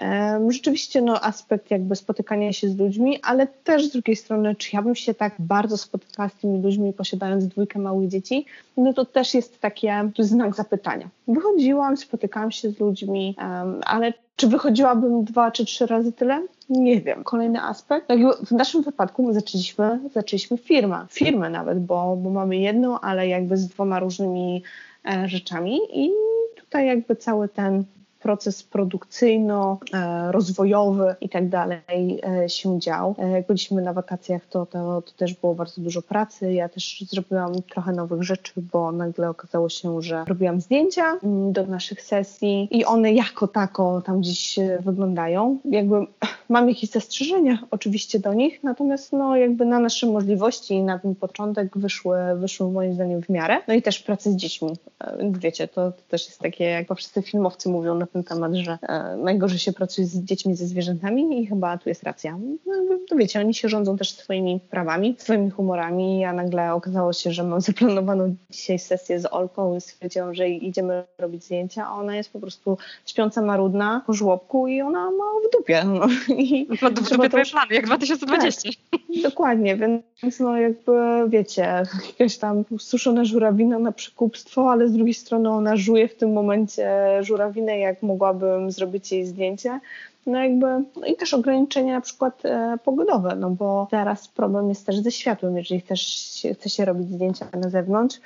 Rzeczywiście 0.49 1.01
no, 1.01 1.21
aspekt 1.21 1.71
jakby 1.71 1.95
spotykania 1.95 2.53
się 2.53 2.69
z 2.69 2.77
ludźmi, 2.77 3.19
ale 3.23 3.47
też 3.47 3.85
z 3.85 3.91
drugiej 3.91 4.15
strony, 4.15 4.55
czy 4.55 4.75
ja 4.75 4.81
bym 4.81 4.95
się 4.95 5.13
tak 5.13 5.35
bardzo 5.39 5.77
spotykała 5.77 6.29
z 6.29 6.33
tymi 6.33 6.61
ludźmi, 6.61 6.93
posiadając 6.93 7.47
dwójkę 7.47 7.79
małych 7.79 8.09
dzieci, 8.09 8.45
no 8.77 8.93
to 8.93 9.05
też 9.05 9.33
jest 9.33 9.61
takie, 9.61 10.09
to 10.15 10.21
jest 10.21 10.31
znak 10.31 10.55
zapytania. 10.55 11.09
Wychodziłam, 11.27 11.97
spotykałam 11.97 12.51
się 12.51 12.69
z 12.69 12.79
ludźmi, 12.79 13.35
um, 13.37 13.81
ale 13.85 14.13
czy 14.37 14.47
wychodziłabym 14.47 15.23
dwa 15.23 15.51
czy 15.51 15.65
trzy 15.65 15.85
razy 15.85 16.11
tyle? 16.11 16.47
Nie 16.69 17.01
wiem. 17.01 17.23
Kolejny 17.23 17.61
aspekt. 17.61 18.07
w 18.45 18.51
naszym 18.51 18.81
wypadku 18.83 19.23
my 19.23 19.33
zaczęliśmy, 19.33 19.99
zaczęliśmy 20.13 20.57
firmę. 20.57 21.05
Firmę 21.09 21.49
nawet, 21.49 21.79
bo, 21.79 22.15
bo 22.15 22.29
mamy 22.29 22.57
jedną, 22.57 22.99
ale 22.99 23.27
jakby 23.27 23.57
z 23.57 23.67
dwoma 23.67 23.99
różnymi 23.99 24.63
e, 25.05 25.29
rzeczami 25.29 25.79
i 25.93 26.11
tutaj 26.55 26.87
jakby 26.87 27.15
cały 27.15 27.49
ten 27.49 27.83
proces 28.19 28.63
produkcyjno-rozwojowy 28.63 31.15
i 31.21 31.29
tak 31.29 31.49
dalej 31.49 32.21
e, 32.43 32.49
się 32.49 32.79
dział. 32.79 33.15
E, 33.19 33.29
jak 33.29 33.47
byliśmy 33.47 33.81
na 33.81 33.93
wakacjach, 33.93 34.45
to, 34.45 34.65
to, 34.65 35.01
to 35.01 35.11
też 35.17 35.33
było 35.33 35.55
bardzo 35.55 35.81
dużo 35.81 36.01
pracy. 36.01 36.53
Ja 36.53 36.69
też 36.69 37.03
zrobiłam 37.09 37.61
trochę 37.61 37.91
nowych 37.91 38.23
rzeczy, 38.23 38.53
bo 38.73 38.91
nagle 38.91 39.29
okazało 39.29 39.69
się, 39.69 40.01
że 40.01 40.23
robiłam 40.27 40.61
zdjęcia 40.61 41.19
mm, 41.23 41.53
do 41.53 41.65
naszych 41.65 42.01
sesji 42.01 42.67
i 42.71 42.85
one 42.85 43.13
jako 43.13 43.47
tako 43.47 44.01
tam 44.05 44.21
gdzieś 44.21 44.59
wyglądają. 44.79 45.59
Jakby 45.65 46.05
mam 46.49 46.69
jakieś 46.69 46.89
zastrzeżenia 46.89 47.59
oczywiście 47.71 48.19
do 48.19 48.33
nich, 48.33 48.63
natomiast 48.63 49.13
no 49.13 49.35
jakby 49.35 49.65
na 49.65 49.79
nasze 49.79 50.07
możliwości 50.07 50.73
i 50.73 50.83
na 50.83 50.99
ten 50.99 51.15
początek 51.15 51.77
wyszły, 51.77 52.17
wyszły 52.35 52.71
moim 52.71 52.93
zdaniem 52.93 53.21
w 53.21 53.29
miarę. 53.29 53.57
No 53.67 53.73
i 53.73 53.81
też 53.81 53.99
pracy 53.99 54.31
z 54.31 54.35
dziećmi. 54.35 54.73
E, 54.99 55.31
wiecie, 55.31 55.67
to, 55.67 55.91
to 55.91 56.01
też 56.09 56.27
jest 56.27 56.39
takie, 56.39 56.63
jak 56.63 56.87
wszyscy 56.95 57.21
filmowcy 57.21 57.69
mówią 57.69 57.95
na 58.07 58.13
ten 58.13 58.23
temat, 58.23 58.53
że 58.53 58.77
e, 58.81 59.17
najgorzej 59.17 59.59
się 59.59 59.73
pracuje 59.73 60.07
z 60.07 60.17
dziećmi, 60.17 60.55
ze 60.55 60.67
zwierzętami 60.67 61.41
i 61.41 61.47
chyba 61.47 61.77
tu 61.77 61.89
jest 61.89 62.03
racja. 62.03 62.37
No, 62.65 62.73
to 63.09 63.15
wiecie, 63.15 63.39
oni 63.39 63.53
się 63.53 63.69
rządzą 63.69 63.97
też 63.97 64.11
swoimi 64.11 64.59
prawami, 64.69 65.15
swoimi 65.17 65.49
humorami, 65.49 66.25
a 66.25 66.33
nagle 66.33 66.73
okazało 66.73 67.13
się, 67.13 67.31
że 67.31 67.43
mam 67.43 67.61
zaplanowaną 67.61 68.35
dzisiaj 68.49 68.79
sesję 68.79 69.19
z 69.19 69.33
Olką 69.33 69.75
i 69.75 69.81
stwierdziłam, 69.81 70.35
że 70.35 70.49
idziemy 70.49 71.03
robić 71.17 71.43
zdjęcia, 71.43 71.87
a 71.87 71.91
ona 71.91 72.15
jest 72.15 72.33
po 72.33 72.39
prostu 72.39 72.77
śpiąca 73.05 73.41
marudna 73.41 74.01
po 74.07 74.13
żłobku 74.13 74.67
i 74.67 74.81
ona 74.81 75.11
ma 75.11 75.25
w 75.47 75.57
dupie. 75.57 75.83
No. 75.85 76.07
I 76.37 76.67
ma 76.81 76.89
w 76.89 76.93
dupie 76.93 77.29
twoje 77.29 77.45
plany, 77.45 77.75
jak 77.75 77.85
2020. 77.85 78.69
Tak, 78.91 79.01
dokładnie, 79.23 79.77
więc 80.23 80.39
no 80.39 80.57
jakby 80.57 80.91
wiecie, 81.27 81.83
jakaś 82.07 82.37
tam 82.37 82.63
suszona 82.79 83.25
żurawina 83.25 83.79
na 83.79 83.91
przekupstwo, 83.91 84.71
ale 84.71 84.87
z 84.87 84.93
drugiej 84.93 85.13
strony 85.13 85.49
ona 85.49 85.75
żuje 85.75 86.07
w 86.07 86.15
tym 86.15 86.33
momencie 86.33 86.89
żurawinę 87.21 87.79
jak 87.79 87.96
mogłabym 88.01 88.71
zrobić 88.71 89.11
jej 89.11 89.25
zdjęcie. 89.25 89.79
No 90.25 90.43
jakby, 90.43 90.65
no 90.95 91.07
i 91.07 91.15
też 91.15 91.33
ograniczenia 91.33 91.93
na 91.93 92.01
przykład 92.01 92.45
e, 92.45 92.77
pogodowe, 92.83 93.35
no 93.35 93.49
bo 93.49 93.87
teraz 93.91 94.27
problem 94.27 94.69
jest 94.69 94.85
też 94.85 94.99
ze 94.99 95.11
światłem, 95.11 95.57
jeżeli 95.57 95.81
chcesz, 95.81 96.31
chce 96.53 96.69
się 96.69 96.85
robić 96.85 97.09
zdjęcia 97.09 97.47
na 97.53 97.69
zewnątrz, 97.69 98.19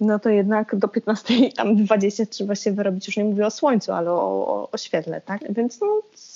no 0.00 0.18
to 0.18 0.30
jednak 0.30 0.76
do 0.76 0.88
15 0.88 1.34
tam 1.56 1.76
20 1.76 2.26
trzeba 2.26 2.54
się 2.54 2.72
wyrobić, 2.72 3.06
już 3.06 3.16
nie 3.16 3.24
mówię 3.24 3.46
o 3.46 3.50
słońcu, 3.50 3.92
ale 3.92 4.10
o, 4.10 4.46
o, 4.46 4.68
o 4.72 4.78
świetle, 4.78 5.20
tak? 5.20 5.52
Więc 5.52 5.80
no, 5.80 5.86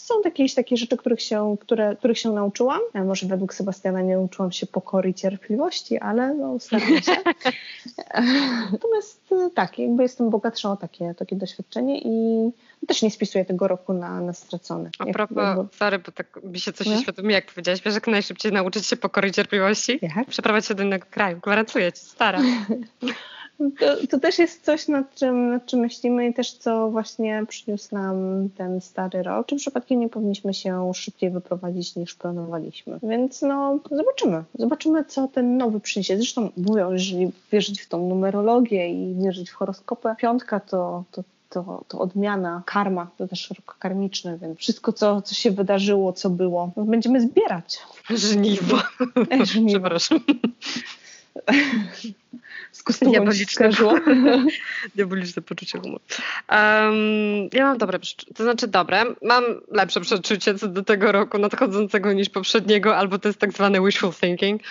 są 0.09 0.15
jakieś 0.25 0.55
takie 0.55 0.77
rzeczy, 0.77 0.97
których 0.97 1.23
się, 1.23 1.57
które, 1.61 1.97
których 1.97 2.19
się 2.19 2.31
nauczyłam. 2.31 2.81
Ja 2.95 3.05
może 3.05 3.27
według 3.27 3.55
Sebastiana 3.55 4.00
nie 4.03 4.17
nauczyłam 4.17 4.53
się 4.53 4.67
pokory 4.67 5.11
i 5.11 5.15
cierpliwości, 5.15 5.99
ale 5.99 6.35
no, 6.35 6.59
staram 6.59 7.03
się. 7.03 7.17
Natomiast 8.73 9.33
e, 9.33 9.50
tak, 9.55 9.79
jakby 9.79 10.03
jestem 10.03 10.31
bogatsza 10.31 10.71
o 10.71 10.77
takie, 10.77 11.15
takie 11.15 11.37
doświadczenie 11.37 12.00
i 12.00 12.50
też 12.87 13.03
nie 13.03 13.11
spisuję 13.11 13.45
tego 13.45 13.69
roku 13.69 13.93
na, 13.93 14.21
na 14.21 14.33
stracony. 14.33 14.91
A 14.99 15.07
propos, 15.07 15.37
jakby... 15.37 15.77
sorry, 15.77 15.99
bo 15.99 16.12
tak 16.12 16.41
mi 16.43 16.61
się 16.61 16.73
coś 16.73 16.87
no? 16.87 17.00
świadomie, 17.00 17.35
jak 17.35 17.47
powiedziałaś, 17.47 17.83
wiesz, 17.85 17.95
jak 17.95 18.07
najszybciej 18.07 18.53
nauczyć 18.53 18.87
się 18.87 18.97
pokory 18.97 19.29
i 19.29 19.33
cierpliwości? 19.33 19.99
Jak? 20.03 20.27
Przeprowadź 20.27 20.67
się 20.67 20.75
do 20.75 20.83
innego 20.83 21.07
kraju, 21.11 21.38
gwarantuję 21.43 21.93
ci, 21.93 22.00
stara. 22.00 22.41
To, 23.59 24.07
to, 24.11 24.19
też 24.19 24.38
jest 24.38 24.65
coś, 24.65 24.88
nad 24.88 25.14
czym, 25.14 25.51
nad 25.51 25.66
czym 25.66 25.81
myślimy 25.81 26.27
i 26.27 26.35
też 26.35 26.53
co 26.53 26.90
właśnie 26.90 27.44
przyniósł 27.49 27.94
nam 27.94 28.49
ten 28.57 28.81
stary 28.81 29.23
rok. 29.23 29.47
Czy 29.47 29.57
przypadkiem 29.57 30.01
nie 30.01 30.09
powinniśmy 30.09 30.55
się 30.55 30.90
szybciej 30.94 31.31
wyprowadzić 31.31 31.97
niż 31.97 32.14
planowaliśmy? 32.14 32.99
Więc 33.03 33.42
no, 33.42 33.79
zobaczymy. 33.90 34.44
Zobaczymy, 34.55 35.05
co 35.05 35.29
ten 35.29 35.57
nowy 35.57 35.81
przyniesie. 35.81 36.16
Zresztą 36.16 36.51
mówią, 36.57 36.92
jeżeli 36.92 37.31
wierzyć 37.53 37.83
w 37.83 37.88
tą 37.88 38.09
numerologię 38.09 38.88
i 38.88 39.14
wierzyć 39.14 39.51
w 39.51 39.55
horoskopę, 39.55 40.14
piątka 40.18 40.61
to, 40.61 41.05
to 41.11 41.23
to, 41.51 41.85
to 41.88 41.99
odmiana, 41.99 42.62
karma, 42.66 43.11
to 43.18 43.29
też 43.29 43.51
rok 43.51 43.77
karmiczny, 43.79 44.38
więc 44.38 44.59
wszystko, 44.59 44.92
co, 44.92 45.23
co 45.23 45.35
się 45.35 45.51
wydarzyło, 45.51 46.12
co 46.12 46.31
było, 46.31 46.71
będziemy 46.77 47.21
zbierać. 47.21 47.79
Żniwo. 48.11 48.79
Żniwo. 49.44 49.81
Przepraszam. 49.81 50.21
z 52.72 52.83
kostką 52.83 53.11
Diaboliczne, 53.11 53.70
diaboliczne 54.96 55.42
poczucie 55.42 55.79
humoru. 55.79 56.05
Um, 56.51 57.48
ja 57.53 57.64
mam 57.64 57.79
dobre 57.79 57.98
to 58.35 58.42
znaczy 58.42 58.68
dobre, 58.68 59.05
mam 59.22 59.44
lepsze 59.70 60.01
przeczucie 60.01 60.55
co 60.55 60.68
do 60.68 60.83
tego 60.83 61.12
roku 61.12 61.38
nadchodzącego 61.38 62.12
niż 62.12 62.29
poprzedniego, 62.29 62.96
albo 62.96 63.18
to 63.18 63.29
jest 63.29 63.38
tak 63.38 63.53
zwany 63.53 63.81
wishful 63.81 64.12
thinking. 64.12 64.62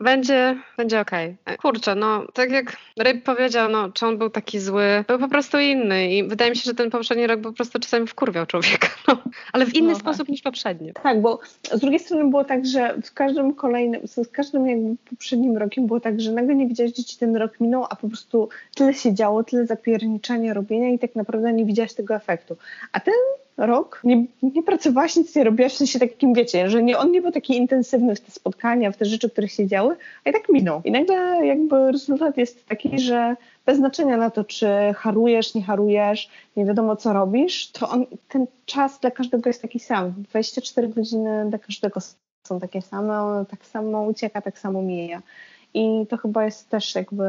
Będzie, 0.00 0.56
będzie 0.76 1.00
okej. 1.00 1.36
Okay. 1.44 1.56
Kurczę, 1.56 1.94
no 1.94 2.26
tak 2.34 2.50
jak 2.50 2.76
Ryb 2.98 3.24
powiedział, 3.24 3.70
no 3.70 3.92
czy 3.92 4.06
on 4.06 4.18
był 4.18 4.30
taki 4.30 4.60
zły, 4.60 5.04
był 5.08 5.18
po 5.18 5.28
prostu 5.28 5.58
inny 5.58 6.14
i 6.14 6.28
wydaje 6.28 6.50
mi 6.50 6.56
się, 6.56 6.62
że 6.64 6.74
ten 6.74 6.90
poprzedni 6.90 7.26
rok 7.26 7.40
po 7.40 7.52
prostu 7.52 7.78
czasami 7.78 8.06
wkurwiał 8.06 8.46
człowieka, 8.46 8.88
no, 9.08 9.22
ale 9.52 9.66
w 9.66 9.74
inny 9.74 9.92
no, 9.92 9.98
sposób 9.98 10.26
tak. 10.26 10.28
niż 10.28 10.42
poprzedni. 10.42 10.92
Tak, 11.02 11.20
bo 11.20 11.40
z 11.72 11.80
drugiej 11.80 12.00
strony 12.00 12.30
było 12.30 12.44
tak, 12.44 12.66
że 12.66 12.94
w 13.04 13.14
każdym 13.14 13.54
kolejnym, 13.54 14.00
z 14.08 14.28
każdym 14.28 14.66
jakby 14.66 14.96
poprzednim 15.10 15.56
rokiem 15.56 15.86
było 15.86 15.95
tak, 16.00 16.20
że 16.20 16.32
nagle 16.32 16.54
nie 16.54 16.66
widziałeś, 16.66 16.96
że 16.96 17.04
ci 17.04 17.18
ten 17.18 17.36
rok 17.36 17.60
minął, 17.60 17.84
a 17.90 17.96
po 17.96 18.08
prostu 18.08 18.48
tyle 18.74 18.94
się 18.94 19.14
działo, 19.14 19.44
tyle 19.44 19.66
zapierniczania, 19.66 20.54
robienia 20.54 20.88
i 20.88 20.98
tak 20.98 21.14
naprawdę 21.14 21.52
nie 21.52 21.64
widziałaś 21.64 21.94
tego 21.94 22.14
efektu. 22.14 22.56
A 22.92 23.00
ten 23.00 23.14
rok 23.56 24.00
nie, 24.04 24.24
nie 24.42 24.62
pracowałaś, 24.62 25.16
nic 25.16 25.36
nie 25.36 25.44
robiłaś, 25.44 25.74
w 25.74 25.76
sensie 25.76 25.98
takim, 25.98 26.34
wiecie, 26.34 26.70
że 26.70 26.82
nie, 26.82 26.98
on 26.98 27.12
nie 27.12 27.22
był 27.22 27.32
taki 27.32 27.56
intensywny 27.56 28.14
w 28.14 28.20
te 28.20 28.30
spotkania, 28.30 28.92
w 28.92 28.96
te 28.96 29.04
rzeczy, 29.04 29.30
które 29.30 29.48
się 29.48 29.66
działy, 29.66 29.96
a 30.24 30.30
i 30.30 30.32
tak 30.32 30.48
minął. 30.48 30.82
I 30.84 30.90
nagle 30.90 31.46
jakby 31.46 31.92
rezultat 31.92 32.36
jest 32.36 32.66
taki, 32.66 32.98
że 32.98 33.36
bez 33.66 33.76
znaczenia 33.76 34.16
na 34.16 34.30
to, 34.30 34.44
czy 34.44 34.66
harujesz, 34.96 35.54
nie 35.54 35.62
harujesz, 35.62 36.30
nie 36.56 36.64
wiadomo 36.64 36.96
co 36.96 37.12
robisz, 37.12 37.70
to 37.70 37.88
on, 37.88 38.06
ten 38.28 38.46
czas 38.66 39.00
dla 39.00 39.10
każdego 39.10 39.50
jest 39.50 39.62
taki 39.62 39.80
sam. 39.80 40.14
24 40.16 40.88
godziny 40.88 41.46
dla 41.48 41.58
każdego 41.58 42.00
są 42.46 42.60
takie 42.60 42.82
same, 42.82 43.44
tak 43.50 43.66
samo 43.66 44.02
ucieka, 44.02 44.42
tak 44.42 44.58
samo 44.58 44.82
mija. 44.82 45.22
I 45.74 46.06
to 46.08 46.16
chyba 46.16 46.44
jest 46.44 46.70
też 46.70 46.94
jakby 46.94 47.24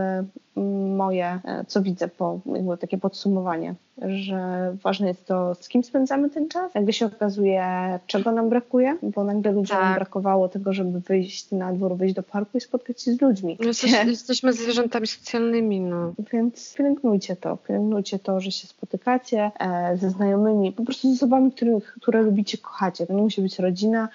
moje, 0.97 1.39
e, 1.43 1.65
co 1.67 1.81
widzę 1.81 2.07
po 2.07 2.39
jakby 2.45 2.77
takie 2.77 2.97
podsumowanie, 2.97 3.75
że 4.01 4.71
ważne 4.83 5.07
jest 5.07 5.25
to, 5.25 5.55
z 5.55 5.67
kim 5.67 5.83
spędzamy 5.83 6.29
ten 6.29 6.49
czas. 6.49 6.75
Jakby 6.75 6.93
się 6.93 7.05
okazuje, 7.05 7.63
czego 8.07 8.31
nam 8.31 8.49
brakuje, 8.49 8.97
bo 9.03 9.23
nagle 9.23 9.51
ludziom 9.51 9.77
tak. 9.77 9.95
brakowało 9.95 10.49
tego, 10.49 10.73
żeby 10.73 10.99
wyjść 10.99 11.51
na 11.51 11.73
dwór, 11.73 11.95
wyjść 11.95 12.15
do 12.15 12.23
parku 12.23 12.57
i 12.57 12.61
spotkać 12.61 13.01
się 13.01 13.13
z 13.13 13.21
ludźmi. 13.21 13.57
Jesteś, 13.59 13.91
jesteśmy 14.05 14.53
zwierzętami 14.53 15.07
socjalnymi, 15.07 15.79
no. 15.79 16.13
Więc 16.33 16.75
pielęgnujcie 16.77 17.35
to, 17.35 17.57
pielęgnujcie 17.57 18.19
to, 18.19 18.39
że 18.39 18.51
się 18.51 18.67
spotykacie 18.67 19.51
e, 19.59 19.97
ze 19.97 20.09
znajomymi, 20.09 20.71
po 20.71 20.83
prostu 20.83 21.13
z 21.13 21.15
osobami, 21.15 21.51
których, 21.51 21.97
które 22.01 22.21
lubicie, 22.21 22.57
kochacie. 22.57 23.07
To 23.07 23.13
nie 23.13 23.21
musi 23.21 23.41
być 23.41 23.59
rodzina, 23.59 24.09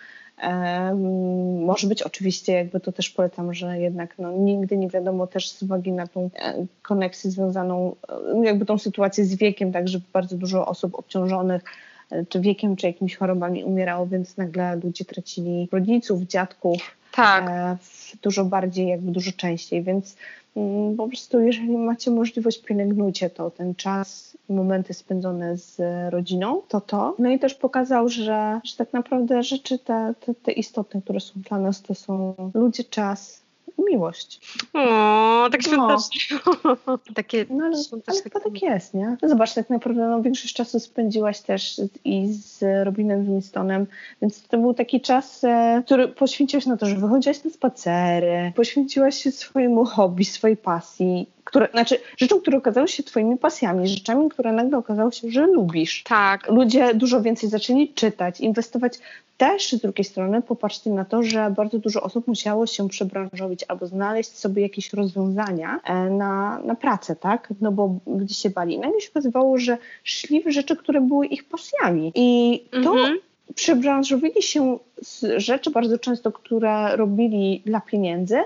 może 1.66 1.87
być 1.87 2.02
oczywiście, 2.02 2.52
jakby 2.52 2.81
to 2.81 2.92
też 2.92 3.11
polecam, 3.11 3.55
że 3.55 3.81
jednak 3.81 4.18
no, 4.18 4.33
nigdy 4.33 4.76
nie 4.76 4.88
wiadomo 4.88 5.26
też 5.26 5.50
z 5.50 5.62
uwagi 5.62 5.92
na 5.92 6.07
tą 6.07 6.31
e, 6.37 6.66
koneksję 6.83 7.31
związaną, 7.31 7.96
e, 8.42 8.46
jakby 8.46 8.66
tą 8.66 8.78
sytuację 8.78 9.24
z 9.24 9.35
wiekiem, 9.35 9.72
także 9.72 10.00
bardzo 10.12 10.37
dużo 10.37 10.66
osób 10.66 10.94
obciążonych 10.94 11.62
e, 12.11 12.26
czy 12.26 12.40
wiekiem, 12.40 12.76
czy 12.76 12.87
jakimiś 12.87 13.16
chorobami 13.16 13.64
umierało, 13.64 14.07
więc 14.07 14.37
nagle 14.37 14.76
ludzie 14.76 15.05
tracili 15.05 15.68
rodziców, 15.72 16.22
dziadków. 16.22 16.96
Tak. 17.12 17.44
Dużo 18.22 18.44
bardziej, 18.44 18.88
jakby 18.88 19.12
dużo 19.12 19.33
częściej, 19.33 19.83
więc 19.83 20.16
po 20.97 21.09
prostu 21.09 21.41
jeżeli 21.41 21.79
macie 21.79 22.11
możliwość, 22.11 22.62
pielęgnujcie 22.62 23.31
to, 23.31 23.51
ten 23.51 23.75
czas 23.75 24.37
momenty 24.49 24.95
spędzone 24.95 25.57
z 25.57 25.81
rodziną, 26.12 26.62
to 26.69 26.81
to. 26.81 27.15
No 27.19 27.31
i 27.31 27.38
też 27.38 27.55
pokazał, 27.55 28.09
że, 28.09 28.61
że 28.65 28.77
tak 28.77 28.93
naprawdę 28.93 29.43
rzeczy 29.43 29.79
te, 29.79 30.15
te, 30.21 30.35
te 30.35 30.53
istotne, 30.53 31.03
które 31.03 31.21
są 31.21 31.33
dla 31.49 31.59
nas, 31.59 31.83
to 31.83 31.95
są 31.95 32.35
ludzie, 32.55 32.85
czas, 32.85 33.41
miłość. 33.78 34.40
O, 34.72 35.48
tak 35.52 35.62
świątecznie. 35.62 36.38
No. 36.64 36.98
Takie 37.14 37.46
no, 37.50 37.64
ale, 37.64 37.76
ale 38.06 38.22
chyba 38.22 38.40
tak 38.40 38.62
jest, 38.62 38.94
nie? 38.94 39.16
No 39.22 39.28
zobacz, 39.28 39.54
tak 39.54 39.70
naprawdę 39.70 40.08
no, 40.08 40.22
większość 40.22 40.54
czasu 40.54 40.80
spędziłaś 40.80 41.40
też 41.40 41.80
i 42.04 42.32
z 42.32 42.64
Robinem 42.85 43.24
Winstonem, 43.24 43.87
więc 44.22 44.42
to 44.42 44.58
był 44.58 44.74
taki 44.74 45.00
czas, 45.00 45.44
e, 45.44 45.82
który 45.87 46.08
poświęciłaś 46.08 46.66
na 46.66 46.76
to, 46.76 46.87
że 46.87 46.96
wychodziłaś 46.96 47.44
na 47.44 47.50
spacery, 47.50 48.52
poświęciłaś 48.56 49.22
się 49.22 49.30
swojemu 49.30 49.85
hobby, 49.85 50.24
swojej 50.24 50.56
pasji 50.56 51.26
które, 51.53 51.69
znaczy 51.73 51.99
rzeczom, 52.17 52.41
które 52.41 52.59
okazały 52.59 52.88
się 52.88 53.03
twoimi 53.03 53.37
pasjami, 53.37 53.88
rzeczami, 53.88 54.29
które 54.29 54.53
nagle 54.53 54.79
okazało 54.79 55.11
się, 55.11 55.31
że 55.31 55.47
lubisz. 55.47 56.03
Tak. 56.03 56.49
Ludzie 56.49 56.95
dużo 56.95 57.23
więcej 57.23 57.49
zaczęli 57.51 57.88
czytać, 57.88 58.41
inwestować. 58.41 58.93
Też 59.37 59.73
z 59.73 59.81
drugiej 59.81 60.05
strony 60.05 60.43
popatrzcie 60.43 60.91
na 60.91 61.05
to, 61.05 61.23
że 61.23 61.51
bardzo 61.57 61.79
dużo 61.79 62.03
osób 62.03 62.27
musiało 62.27 62.67
się 62.67 62.88
przebranżowić 62.88 63.65
albo 63.69 63.87
znaleźć 63.87 64.38
sobie 64.38 64.62
jakieś 64.62 64.93
rozwiązania 64.93 65.81
e, 65.85 65.95
na, 66.11 66.61
na 66.65 66.75
pracę, 66.75 67.17
tak? 67.17 67.49
No 67.61 67.73
bo 67.73 67.95
gdzie 68.07 68.35
się 68.35 68.51
bali. 68.51 68.75
I 68.75 68.79
nagle 68.79 69.01
się 69.01 69.11
okazywało, 69.11 69.59
że 69.59 69.79
szli 70.05 70.43
w 70.43 70.51
rzeczy, 70.51 70.77
które 70.77 71.01
były 71.01 71.27
ich 71.27 71.45
pasjami. 71.45 72.12
I 72.15 72.61
to 72.71 72.93
mhm 72.93 73.19
przebranżowili 73.55 74.43
się 74.43 74.79
z 75.03 75.25
rzeczy 75.37 75.71
bardzo 75.71 75.99
często, 75.99 76.33
które 76.33 76.97
robili 76.97 77.62
dla 77.67 77.81
pieniędzy, 77.81 78.38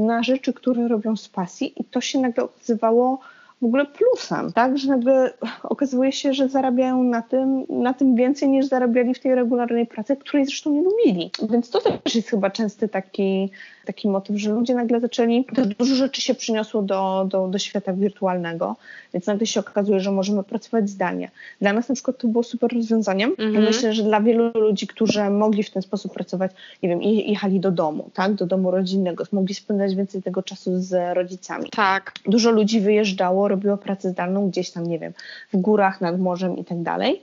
na 0.00 0.22
rzeczy, 0.22 0.52
które 0.52 0.88
robią 0.88 1.16
z 1.16 1.28
pasji 1.28 1.72
i 1.80 1.84
to 1.84 2.00
się 2.00 2.18
nagle 2.18 2.44
okazywało 2.44 3.20
w 3.62 3.64
ogóle 3.64 3.86
plusem, 3.86 4.52
tak? 4.52 4.78
Że 4.78 4.88
nagle 4.88 5.32
okazuje 5.62 6.12
się, 6.12 6.34
że 6.34 6.48
zarabiają 6.48 7.02
na 7.02 7.22
tym, 7.22 7.64
na 7.68 7.94
tym 7.94 8.16
więcej 8.16 8.48
niż 8.48 8.66
zarabiali 8.66 9.14
w 9.14 9.20
tej 9.20 9.34
regularnej 9.34 9.86
pracy, 9.86 10.16
której 10.16 10.46
zresztą 10.46 10.70
nie 10.70 10.82
lubili. 10.82 11.30
Więc 11.50 11.70
to 11.70 11.80
też 11.80 12.14
jest 12.14 12.28
chyba 12.28 12.50
częsty 12.50 12.88
taki, 12.88 13.50
taki 13.84 14.08
motyw, 14.08 14.36
że 14.36 14.50
ludzie 14.50 14.74
nagle 14.74 15.00
zaczęli, 15.00 15.44
to 15.54 15.66
dużo 15.66 15.94
rzeczy 15.94 16.20
się 16.20 16.34
przyniosło 16.34 16.82
do, 16.82 17.26
do, 17.28 17.48
do 17.48 17.58
świata 17.58 17.92
wirtualnego, 17.92 18.76
więc 19.14 19.26
nagle 19.26 19.46
się 19.46 19.60
okazuje, 19.60 20.00
że 20.00 20.10
możemy 20.10 20.42
pracować 20.42 20.90
zdalnie. 20.90 21.30
Dla 21.60 21.72
nas 21.72 21.88
na 21.88 21.94
przykład 21.94 22.18
to 22.18 22.28
było 22.28 22.44
super 22.44 22.72
rozwiązaniem. 22.74 23.30
Mhm. 23.38 23.64
Myślę, 23.64 23.92
że 23.92 24.02
dla 24.02 24.20
wielu 24.20 24.50
ludzi, 24.54 24.86
którzy 24.86 25.30
mogli 25.30 25.62
w 25.62 25.70
ten 25.70 25.82
sposób 25.82 26.14
pracować, 26.14 26.52
nie 26.82 26.88
wiem, 26.88 27.02
jechali 27.02 27.60
do 27.60 27.70
domu, 27.70 28.10
tak, 28.14 28.34
do 28.34 28.46
domu 28.46 28.70
rodzinnego, 28.70 29.24
mogli 29.32 29.54
spędzać 29.54 29.94
więcej 29.94 30.22
tego 30.22 30.42
czasu 30.42 30.70
z 30.80 31.16
rodzicami. 31.16 31.70
Tak. 31.70 32.12
Dużo 32.26 32.50
ludzi 32.50 32.80
wyjeżdżało, 32.80 33.48
robiło 33.50 33.76
pracę 33.76 34.10
zdalną 34.10 34.48
gdzieś 34.50 34.70
tam, 34.70 34.86
nie 34.86 34.98
wiem, 34.98 35.12
w 35.52 35.56
górach, 35.56 36.00
nad 36.00 36.20
morzem 36.20 36.56
i 36.56 36.64
tak 36.64 36.82
dalej. 36.82 37.22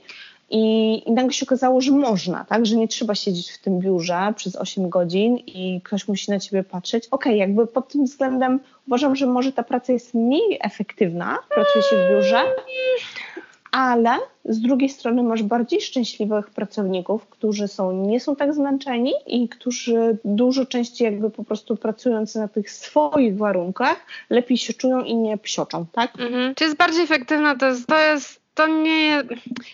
I, 0.50 1.02
I 1.08 1.12
nagle 1.12 1.32
się 1.32 1.46
okazało, 1.46 1.80
że 1.80 1.92
można, 1.92 2.44
tak? 2.44 2.66
że 2.66 2.76
nie 2.76 2.88
trzeba 2.88 3.14
siedzieć 3.14 3.50
w 3.50 3.58
tym 3.58 3.78
biurze 3.78 4.32
przez 4.36 4.56
8 4.56 4.88
godzin 4.88 5.36
i 5.36 5.80
ktoś 5.84 6.08
musi 6.08 6.30
na 6.30 6.38
ciebie 6.38 6.64
patrzeć. 6.64 7.06
Okej, 7.06 7.32
okay, 7.32 7.38
jakby 7.38 7.66
pod 7.66 7.88
tym 7.88 8.04
względem 8.04 8.60
uważam, 8.86 9.16
że 9.16 9.26
może 9.26 9.52
ta 9.52 9.62
praca 9.62 9.92
jest 9.92 10.14
mniej 10.14 10.58
efektywna, 10.60 11.38
pracuje 11.54 11.84
się 11.84 11.96
w 11.96 12.10
biurze, 12.10 12.44
ale 13.72 14.10
z 14.44 14.60
drugiej 14.60 14.88
strony 14.88 15.22
masz 15.22 15.42
bardziej 15.42 15.80
szczęśliwych 15.80 16.50
pracowników, 16.50 17.26
którzy 17.26 17.68
są, 17.68 17.92
nie 17.92 18.20
są 18.20 18.36
tak 18.36 18.54
zmęczeni 18.54 19.12
i 19.26 19.48
którzy 19.48 20.18
dużo 20.24 20.66
częściej 20.66 21.04
jakby 21.04 21.30
po 21.30 21.44
prostu 21.44 21.76
pracując 21.76 22.34
na 22.34 22.48
tych 22.48 22.70
swoich 22.70 23.36
warunkach 23.36 24.06
lepiej 24.30 24.58
się 24.58 24.74
czują 24.74 25.02
i 25.02 25.16
nie 25.16 25.38
psioczą, 25.38 25.86
tak? 25.92 26.20
Mhm. 26.20 26.54
Czy 26.54 26.64
jest 26.64 26.76
bardziej 26.76 27.04
efektywna? 27.04 27.56
To 27.56 27.66
jest, 27.66 27.86
to 27.86 27.98
jest 27.98 28.37
to 28.58 28.66
nie. 28.66 29.22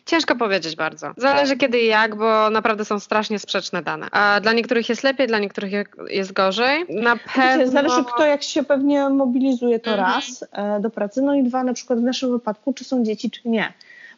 Ciężko 0.07 0.37
powiedzieć 0.37 0.77
bardzo. 0.77 1.13
Zależy 1.17 1.57
kiedy 1.57 1.81
i 1.81 1.87
jak, 1.87 2.17
bo 2.17 2.51
naprawdę 2.51 2.85
są 2.85 3.01
strasznie 3.01 3.39
sprzeczne 3.39 3.83
dane. 3.83 4.09
A 4.11 4.41
dla 4.41 4.53
niektórych 4.53 4.89
jest 4.89 5.03
lepiej, 5.03 5.27
dla 5.27 5.39
niektórych 5.39 5.73
jest 6.09 6.33
gorzej. 6.33 6.85
Na 6.89 7.17
pewno. 7.17 7.73
Zależy 7.73 8.05
kto 8.15 8.27
jak 8.27 8.43
się 8.43 8.63
pewnie 8.63 9.09
mobilizuje 9.09 9.81
to 9.81 9.91
mhm. 9.91 10.13
raz 10.13 10.45
e, 10.53 10.81
do 10.81 10.91
pracy, 10.91 11.23
no 11.23 11.35
i 11.35 11.43
dwa 11.43 11.65
na 11.65 11.75
przykład 11.75 11.99
w 11.99 12.03
naszym 12.03 12.31
wypadku, 12.31 12.73
czy 12.73 12.85
są 12.85 13.05
dzieci, 13.05 13.31
czy 13.31 13.41
nie 13.45 13.73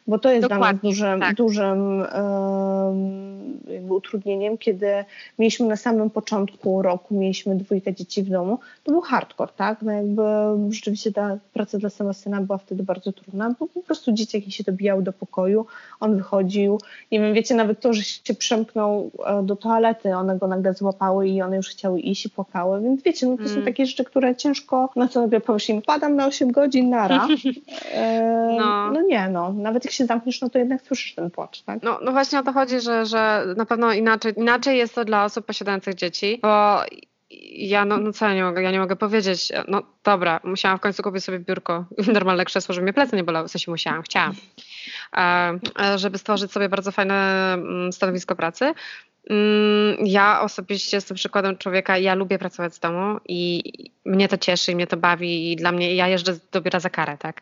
bo 0.07 0.19
to 0.19 0.31
jest 0.31 0.47
Dokładnie, 0.47 0.67
dla 0.67 0.73
nas 0.73 0.81
dużym, 0.81 1.19
tak. 1.19 1.35
dużym 1.35 2.03
jakby 3.73 3.93
utrudnieniem, 3.93 4.57
kiedy 4.57 4.87
mieliśmy 5.39 5.67
na 5.67 5.75
samym 5.75 6.09
początku 6.09 6.81
roku, 6.81 7.15
mieliśmy 7.15 7.55
dwójkę 7.55 7.93
dzieci 7.93 8.23
w 8.23 8.29
domu, 8.29 8.59
to 8.83 8.91
był 8.91 9.01
hardcore, 9.01 9.51
tak? 9.55 9.81
No 9.81 9.91
jakby 9.91 10.23
rzeczywiście 10.69 11.11
ta 11.11 11.37
praca 11.53 11.77
dla 11.77 11.89
Sebastiana 11.89 12.41
była 12.41 12.57
wtedy 12.57 12.83
bardzo 12.83 13.11
trudna, 13.11 13.55
bo 13.59 13.67
po 13.67 13.81
prostu 13.81 14.11
dzieciaki 14.11 14.51
się 14.51 14.63
dobijały 14.63 15.03
do 15.03 15.13
pokoju, 15.13 15.65
on 15.99 16.17
wychodził, 16.17 16.79
nie 17.11 17.19
wiem, 17.19 17.33
wiecie, 17.33 17.55
nawet 17.55 17.79
to, 17.79 17.93
że 17.93 18.03
się 18.03 18.33
przemknął 18.33 19.11
e, 19.25 19.43
do 19.43 19.55
toalety, 19.55 20.15
one 20.15 20.37
go 20.37 20.47
nagle 20.47 20.73
złapały 20.73 21.27
i 21.27 21.41
one 21.41 21.55
już 21.55 21.69
chciały 21.69 21.99
iść 21.99 22.25
i 22.25 22.29
płakały, 22.29 22.81
więc 22.81 23.03
wiecie, 23.03 23.27
no 23.27 23.37
to 23.37 23.43
mm. 23.43 23.55
są 23.55 23.61
takie 23.61 23.85
rzeczy, 23.85 24.03
które 24.03 24.35
ciężko, 24.35 24.89
na 24.95 25.07
co 25.07 25.27
powiesz 25.45 25.69
im, 25.69 25.81
padam 25.81 26.15
na 26.15 26.27
8 26.27 26.51
godzin, 26.51 26.89
nara. 26.89 27.27
E, 27.93 28.55
no. 28.59 28.91
no 28.91 29.01
nie, 29.01 29.29
no, 29.29 29.53
nawet 29.53 29.85
jak 29.85 29.93
się 29.97 30.05
zamkniesz, 30.05 30.41
no 30.41 30.49
to 30.49 30.59
jednak 30.59 30.81
słyszysz 30.81 31.15
ten 31.15 31.31
płacz, 31.31 31.61
tak? 31.61 31.83
No, 31.83 31.99
no 32.03 32.11
właśnie 32.11 32.39
o 32.39 32.43
to 32.43 32.53
chodzi, 32.53 32.81
że, 32.81 33.05
że 33.05 33.45
na 33.57 33.65
pewno 33.65 33.93
inaczej, 33.93 34.33
inaczej 34.37 34.77
jest 34.77 34.95
to 34.95 35.05
dla 35.05 35.25
osób 35.25 35.45
posiadających 35.45 35.95
dzieci, 35.95 36.39
bo 36.41 36.81
ja, 37.51 37.85
no, 37.85 37.97
no 37.97 38.13
co 38.13 38.25
ja 38.25 38.33
nie 38.33 38.43
mogę, 38.43 38.61
ja 38.63 38.71
nie 38.71 38.79
mogę 38.79 38.95
powiedzieć, 38.95 39.51
no 39.67 39.81
dobra, 40.03 40.39
musiałam 40.43 40.77
w 40.77 40.81
końcu 40.81 41.03
kupić 41.03 41.23
sobie 41.23 41.39
biurko 41.39 41.85
normalne 42.13 42.45
krzesło, 42.45 42.73
żeby 42.73 42.83
mnie 42.83 42.93
plecy 42.93 43.15
nie 43.15 43.23
bolały, 43.23 43.47
w 43.47 43.51
sensie 43.51 43.71
musiałam, 43.71 44.01
chciałam, 44.01 44.35
e, 45.17 45.59
żeby 45.95 46.17
stworzyć 46.17 46.51
sobie 46.51 46.69
bardzo 46.69 46.91
fajne 46.91 47.53
mm, 47.53 47.93
stanowisko 47.93 48.35
pracy. 48.35 48.73
Mm, 49.29 49.97
ja 50.05 50.41
osobiście 50.41 50.97
jestem 50.97 51.15
przykładem 51.15 51.57
człowieka, 51.57 51.97
ja 51.97 52.15
lubię 52.15 52.39
pracować 52.39 52.75
z 52.75 52.79
domu 52.79 53.19
i 53.27 53.63
mnie 54.05 54.27
to 54.27 54.37
cieszy, 54.37 54.75
mnie 54.75 54.87
to 54.87 54.97
bawi 54.97 55.51
i 55.51 55.55
dla 55.55 55.71
mnie, 55.71 55.95
ja 55.95 56.07
jeżdżę 56.07 56.33
do 56.51 56.61
biura 56.61 56.79
za 56.79 56.89
karę, 56.89 57.17
tak? 57.17 57.41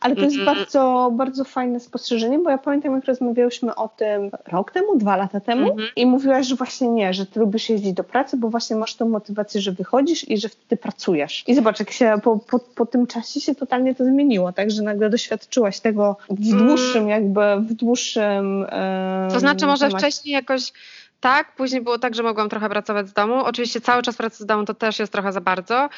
Ale 0.00 0.16
to 0.16 0.22
jest 0.22 0.36
mm 0.36 0.46
-hmm. 0.46 0.56
bardzo, 0.56 1.10
bardzo 1.12 1.44
fajne 1.44 1.80
spostrzeżenie, 1.80 2.38
bo 2.38 2.50
ja 2.50 2.58
pamiętam, 2.58 2.94
jak 2.94 3.04
rozmawiałyśmy 3.04 3.74
o 3.74 3.88
tym 3.88 4.30
rok 4.46 4.72
temu, 4.72 4.98
dwa 4.98 5.16
lata 5.16 5.40
temu 5.40 5.72
mm 5.72 5.76
-hmm. 5.76 5.88
i 5.96 6.06
mówiłaś, 6.06 6.46
że 6.46 6.56
właśnie 6.56 6.88
nie, 6.88 7.14
że 7.14 7.26
ty 7.26 7.40
lubisz 7.40 7.68
jeździć 7.68 7.92
do 7.92 8.04
pracy, 8.04 8.36
bo 8.36 8.48
właśnie 8.48 8.76
masz 8.76 8.94
tą 8.94 9.08
motywację, 9.08 9.60
że 9.60 9.72
wychodzisz 9.72 10.28
i 10.28 10.38
że 10.38 10.48
wtedy 10.48 10.76
pracujesz. 10.82 11.44
I 11.46 11.54
zobacz, 11.54 11.80
jak 11.80 11.90
się 11.90 12.14
po, 12.22 12.38
po, 12.38 12.58
po 12.58 12.86
tym 12.86 13.06
czasie 13.06 13.40
się 13.40 13.54
totalnie 13.54 13.94
to 13.94 14.04
zmieniło, 14.04 14.52
tak, 14.52 14.70
że 14.70 14.82
nagle 14.82 15.10
doświadczyłaś 15.10 15.80
tego 15.80 16.16
w 16.30 16.52
mm. 16.52 16.66
dłuższym 16.66 17.08
jakby, 17.08 17.40
w 17.60 17.74
dłuższym 17.74 18.60
um, 18.60 19.30
To 19.30 19.40
znaczy 19.40 19.66
może 19.66 19.86
temacie. 19.86 20.06
wcześniej 20.06 20.34
jakoś 20.34 20.72
tak, 21.20 21.54
później 21.56 21.80
było 21.80 21.98
tak, 21.98 22.14
że 22.14 22.22
mogłam 22.22 22.48
trochę 22.48 22.68
pracować 22.68 23.08
z 23.08 23.12
domu. 23.12 23.34
Oczywiście 23.44 23.80
cały 23.80 24.02
czas 24.02 24.16
pracy 24.16 24.42
z 24.42 24.46
domu 24.46 24.64
to 24.64 24.74
też 24.74 24.98
jest 24.98 25.12
trochę 25.12 25.32
za 25.32 25.40
bardzo, 25.40 25.88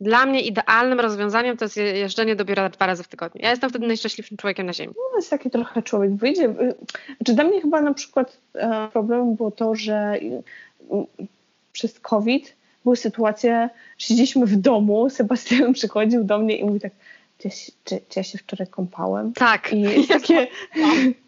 dla 0.00 0.26
mnie 0.26 0.40
idealnym 0.40 1.00
rozwiązaniem 1.00 1.56
to 1.56 1.64
jest 1.64 1.76
jeżdżenie 1.76 2.36
do 2.36 2.44
biura 2.44 2.68
dwa 2.68 2.86
razy 2.86 3.02
w 3.02 3.08
tygodniu. 3.08 3.40
Ja 3.42 3.50
jestem 3.50 3.70
wtedy 3.70 3.86
najszczęśliwszym 3.86 4.36
człowiekiem 4.36 4.66
na 4.66 4.72
ziemi. 4.72 4.94
No 5.12 5.16
jest 5.16 5.30
taki 5.30 5.50
trochę 5.50 5.82
człowiek 5.82 6.14
wyjdzie. 6.14 6.54
Znaczy 7.16 7.34
dla 7.34 7.44
mnie 7.44 7.60
chyba 7.60 7.80
na 7.80 7.94
przykład 7.94 8.38
e, 8.54 8.88
problemem 8.92 9.34
było 9.34 9.50
to, 9.50 9.74
że 9.74 10.14
przez 11.72 12.00
COVID 12.00 12.56
były 12.84 12.96
sytuacje, 12.96 13.68
że 13.98 14.06
siedzieliśmy 14.06 14.46
w 14.46 14.56
domu, 14.56 15.10
Sebastian 15.10 15.72
przychodził 15.78 16.24
do 16.24 16.38
mnie 16.38 16.56
i 16.56 16.64
mówi 16.64 16.80
tak, 16.80 16.92
czy, 17.38 17.48
czy, 17.84 18.00
czy 18.08 18.18
ja 18.18 18.22
się 18.22 18.38
wczoraj 18.38 18.66
kąpałem? 18.68 19.32
Tak. 19.32 19.72
I 19.72 20.06
takie... 20.06 20.46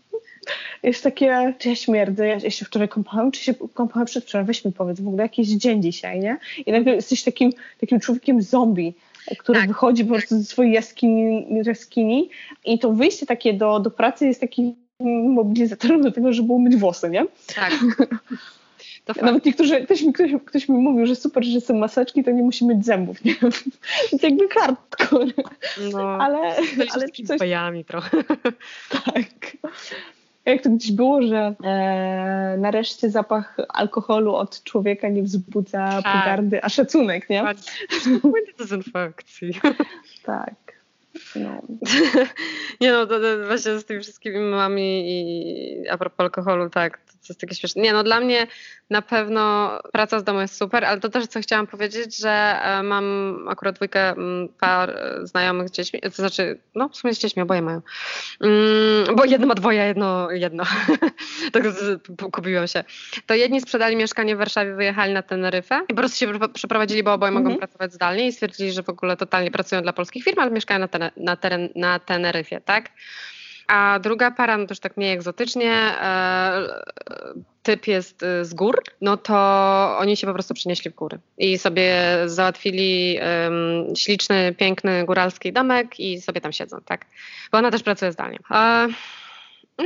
jest 0.82 1.02
takie, 1.02 1.54
czy 1.58 1.68
ja 1.68 1.76
śmierdzę, 1.76 2.26
ja, 2.26 2.36
ja 2.42 2.50
się 2.50 2.64
wczoraj 2.64 2.88
kąpałem, 2.88 3.30
czy 3.30 3.40
się 3.40 3.54
kąpałem 3.74 4.06
przedwczoraj, 4.06 4.46
weź 4.46 4.64
mi 4.64 4.72
powiedz 4.72 5.00
w 5.00 5.08
ogóle 5.08 5.22
jakiś 5.22 5.48
dzień 5.48 5.82
dzisiaj, 5.82 6.20
nie? 6.20 6.38
I 6.66 6.72
nagle 6.72 6.94
jesteś 6.94 7.22
takim, 7.22 7.52
takim 7.80 8.00
człowiekiem 8.00 8.42
zombie, 8.42 8.94
który 9.38 9.60
tak. 9.60 9.68
wychodzi 9.68 10.04
po 10.04 10.14
prostu 10.14 10.38
ze 10.38 10.44
swojej 10.44 10.72
jaskini, 10.72 11.46
jaskini 11.64 12.30
i 12.64 12.78
to 12.78 12.92
wyjście 12.92 13.26
takie 13.26 13.54
do, 13.54 13.80
do 13.80 13.90
pracy 13.90 14.26
jest 14.26 14.40
takim 14.40 14.74
mobilizatorem 15.34 16.02
do 16.02 16.12
tego, 16.12 16.32
żeby 16.32 16.52
umyć 16.52 16.76
włosy, 16.76 17.10
nie? 17.10 17.26
Tak. 17.54 17.72
Nawet 19.22 19.44
niektórzy, 19.44 19.84
ktoś 19.84 20.02
mi, 20.02 20.12
ktoś, 20.12 20.30
ktoś 20.46 20.68
mi 20.68 20.78
mówił, 20.78 21.06
że 21.06 21.16
super, 21.16 21.44
że 21.44 21.60
są 21.60 21.74
maseczki, 21.74 22.24
to 22.24 22.30
nie 22.30 22.42
musi 22.42 22.66
mieć 22.66 22.84
zębów, 22.84 23.24
nie? 23.24 23.34
Więc 24.12 24.22
jakby 24.22 24.48
hardcore. 24.48 25.32
No, 25.92 26.00
ale, 26.00 26.56
ale 26.90 27.08
coś... 27.26 27.38
bajami 27.38 27.84
trochę. 27.84 28.24
Tak 29.04 29.56
jak 30.50 30.62
to 30.62 30.70
gdzieś 30.70 30.92
było, 30.92 31.22
że 31.22 31.54
e, 31.64 32.56
nareszcie 32.58 33.10
zapach 33.10 33.56
alkoholu 33.68 34.34
od 34.34 34.62
człowieka 34.62 35.08
nie 35.08 35.22
wzbudza 35.22 36.02
tak. 36.02 36.20
pogardy, 36.20 36.64
a 36.64 36.68
szacunek, 36.68 37.30
nie? 37.30 37.44
Płynie 38.20 38.52
dezynfekcji. 38.58 39.50
tak. 40.24 40.54
No. 41.36 41.62
Nie 42.80 42.92
no, 42.92 43.06
to, 43.06 43.20
to 43.20 43.46
właśnie 43.46 43.78
z 43.78 43.84
tymi 43.84 44.00
wszystkimi 44.00 44.38
mamami 44.38 45.04
i 45.08 45.88
a 45.88 45.98
propos 45.98 46.20
alkoholu, 46.20 46.70
tak, 46.70 47.00
to 47.28 47.32
jest 47.32 47.40
takie 47.40 47.54
śmieszne. 47.54 47.82
Nie, 47.82 47.92
no 47.92 48.02
dla 48.02 48.20
mnie 48.20 48.46
na 48.90 49.02
pewno 49.02 49.70
praca 49.92 50.20
z 50.20 50.24
domu 50.24 50.40
jest 50.40 50.56
super, 50.56 50.84
ale 50.84 51.00
to 51.00 51.08
też, 51.08 51.26
co 51.26 51.40
chciałam 51.40 51.66
powiedzieć, 51.66 52.18
że 52.18 52.30
e, 52.30 52.82
mam 52.82 53.36
akurat 53.48 53.74
dwójkę 53.74 54.10
mm, 54.10 54.48
par 54.48 54.90
e, 54.90 55.26
znajomych 55.26 55.68
z 55.68 55.72
dziećmi, 55.72 56.00
to 56.00 56.10
znaczy, 56.10 56.58
no 56.74 56.88
w 56.88 56.96
sumie 56.96 57.14
z 57.14 57.18
dziećmi 57.18 57.42
oboje 57.42 57.62
mają, 57.62 57.80
mm, 58.40 59.16
bo 59.16 59.24
jedno 59.24 59.46
ma 59.46 59.54
dwoje, 59.54 59.84
jedno, 59.84 60.30
jedno. 60.30 60.64
tak 61.52 61.62
kupiłam 62.32 62.66
się. 62.66 62.84
To 63.26 63.34
jedni 63.34 63.60
sprzedali 63.60 63.96
mieszkanie 63.96 64.36
w 64.36 64.38
Warszawie, 64.38 64.74
wyjechali 64.74 65.12
na 65.12 65.22
Teneryfę 65.22 65.80
i 65.88 65.94
po 65.94 66.00
prostu 66.00 66.18
się 66.18 66.32
przeprowadzili, 66.54 67.02
bo 67.02 67.12
oboje 67.12 67.32
mogą 67.32 67.50
mhm. 67.50 67.58
pracować 67.58 67.92
zdalnie 67.92 68.26
i 68.26 68.32
stwierdzili, 68.32 68.72
że 68.72 68.82
w 68.82 68.88
ogóle 68.88 69.16
totalnie 69.16 69.50
pracują 69.50 69.82
dla 69.82 69.92
polskich 69.92 70.24
firm, 70.24 70.38
ale 70.40 70.50
mieszkają 70.50 70.80
na, 70.80 70.88
ten, 70.88 71.10
na, 71.16 71.36
teren, 71.36 71.68
na 71.74 71.98
Teneryfie, 71.98 72.60
tak? 72.60 72.90
A 73.68 73.98
druga 74.02 74.30
para, 74.30 74.56
no 74.56 74.66
już 74.70 74.80
tak 74.80 74.96
mniej 74.96 75.12
egzotycznie, 75.12 75.72
e, 75.72 76.62
typ 77.62 77.86
jest 77.86 78.22
e, 78.22 78.44
z 78.44 78.54
gór, 78.54 78.82
no 79.00 79.16
to 79.16 79.36
oni 79.98 80.16
się 80.16 80.26
po 80.26 80.32
prostu 80.32 80.54
przenieśli 80.54 80.90
w 80.90 80.94
góry 80.94 81.18
i 81.38 81.58
sobie 81.58 81.94
załatwili 82.26 83.18
um, 83.20 83.96
śliczny, 83.96 84.54
piękny 84.54 85.04
góralski 85.04 85.52
domek 85.52 86.00
i 86.00 86.20
sobie 86.20 86.40
tam 86.40 86.52
siedzą, 86.52 86.78
tak? 86.84 87.06
Bo 87.52 87.58
ona 87.58 87.70
też 87.70 87.82
pracuje 87.82 88.12
zdalnie. 88.12 88.38
E, 88.50 88.88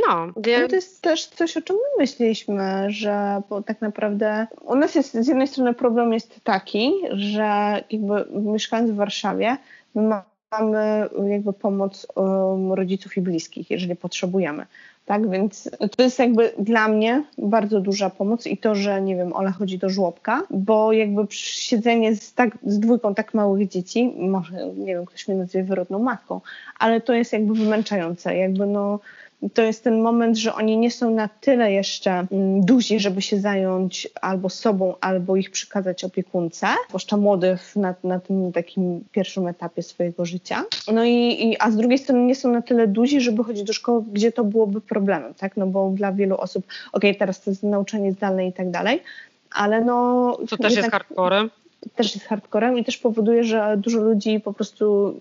no, 0.09 0.27
więc... 0.37 0.71
To 0.71 0.77
jest 0.77 1.03
też 1.03 1.27
coś, 1.27 1.57
o 1.57 1.63
czym 1.63 1.77
my 1.77 2.03
myśleliśmy, 2.03 2.87
że 2.89 3.43
bo 3.49 3.63
tak 3.63 3.81
naprawdę 3.81 4.47
u 4.61 4.75
nas 4.75 4.95
jest 4.95 5.15
z 5.15 5.29
jednej 5.29 5.49
strony 5.49 5.75
problem 5.75 6.13
jest 6.13 6.41
taki, 6.45 6.93
że 7.11 7.83
jakby 7.91 8.27
mieszkając 8.31 8.91
w 8.91 8.97
Warszawie, 8.97 9.57
my 9.95 10.23
mamy 10.53 11.09
jakby 11.31 11.53
pomoc 11.53 12.07
um, 12.15 12.73
rodziców 12.73 13.17
i 13.17 13.21
bliskich, 13.21 13.71
jeżeli 13.71 13.97
potrzebujemy. 13.97 14.67
Tak, 15.07 15.31
więc 15.31 15.71
to 15.97 16.03
jest 16.03 16.19
jakby 16.19 16.53
dla 16.59 16.89
mnie 16.89 17.25
bardzo 17.39 17.81
duża 17.81 18.11
pomoc 18.11 18.47
i 18.47 18.57
to, 18.57 18.75
że 18.75 19.03
nie 19.03 19.17
wiem, 19.17 19.33
Ola 19.33 19.51
chodzi 19.51 19.79
do 19.79 19.89
żłobka, 19.89 20.43
bo 20.51 20.93
jakby 20.93 21.27
siedzenie 21.31 22.17
z, 22.17 22.35
tak, 22.35 22.59
z 22.67 22.79
dwójką 22.79 23.15
tak 23.15 23.35
małych 23.35 23.69
dzieci, 23.69 24.13
może 24.19 24.73
nie 24.77 24.95
wiem, 24.95 25.07
ktoś 25.07 25.29
mnie 25.29 25.37
nazwie 25.37 25.65
wyrodną 25.65 25.99
matką, 25.99 26.41
ale 26.79 27.01
to 27.01 27.13
jest 27.13 27.33
jakby 27.33 27.55
wymęczające, 27.55 28.37
jakby 28.37 28.67
no 28.67 28.99
to 29.55 29.63
jest 29.63 29.85
ten 29.85 30.01
moment, 30.01 30.37
że 30.37 30.55
oni 30.55 30.77
nie 30.77 30.91
są 30.91 31.11
na 31.11 31.29
tyle 31.29 31.73
jeszcze 31.73 32.11
mm, 32.11 32.61
duzi, 32.61 33.01
żeby 33.01 33.23
się 33.23 33.41
zająć 33.41 34.09
albo 34.21 34.49
sobą, 34.49 34.95
albo 35.01 35.37
ich 35.37 35.51
przykazać 35.51 36.05
opiekunce, 36.05 36.67
zwłaszcza 36.89 37.17
młodych 37.17 37.77
na, 37.77 37.95
na 38.05 38.21
tym 38.21 38.53
takim 38.53 39.05
pierwszym 39.13 39.47
etapie 39.47 39.83
swojego 39.83 40.25
życia. 40.25 40.65
No 40.93 41.05
i, 41.05 41.49
i, 41.49 41.57
a 41.59 41.71
z 41.71 41.77
drugiej 41.77 41.99
strony 41.99 42.25
nie 42.25 42.35
są 42.35 42.53
na 42.53 42.63
tyle 42.63 42.87
duzi, 42.87 43.21
żeby 43.21 43.45
chodzić 43.45 43.65
do 43.65 43.73
szkoły, 43.73 44.05
gdzie 44.13 44.33
to 44.33 44.45
byłoby 44.45 44.81
problemem, 44.81 45.35
tak? 45.35 45.57
No 45.57 45.67
bo 45.67 45.91
dla 45.91 46.13
wielu 46.13 46.37
osób, 46.37 46.65
okej, 46.93 47.11
okay, 47.11 47.19
teraz 47.19 47.41
to 47.41 47.51
jest 47.51 47.63
nauczanie 47.63 48.13
zdalne 48.13 48.47
i 48.47 48.53
tak 48.53 48.71
dalej, 48.71 49.03
ale 49.51 49.85
no... 49.85 50.39
To 50.51 50.57
też 50.57 50.77
jest 50.77 50.91
hardcorem? 50.91 51.51
Też 51.95 52.15
jest 52.15 52.27
hardcorem 52.27 52.79
i 52.79 52.85
też 52.85 52.99
powoduje, 52.99 53.45
że 53.45 53.77
dużo 53.77 54.01
ludzi 54.01 54.41
po 54.41 54.53
prostu 54.53 55.15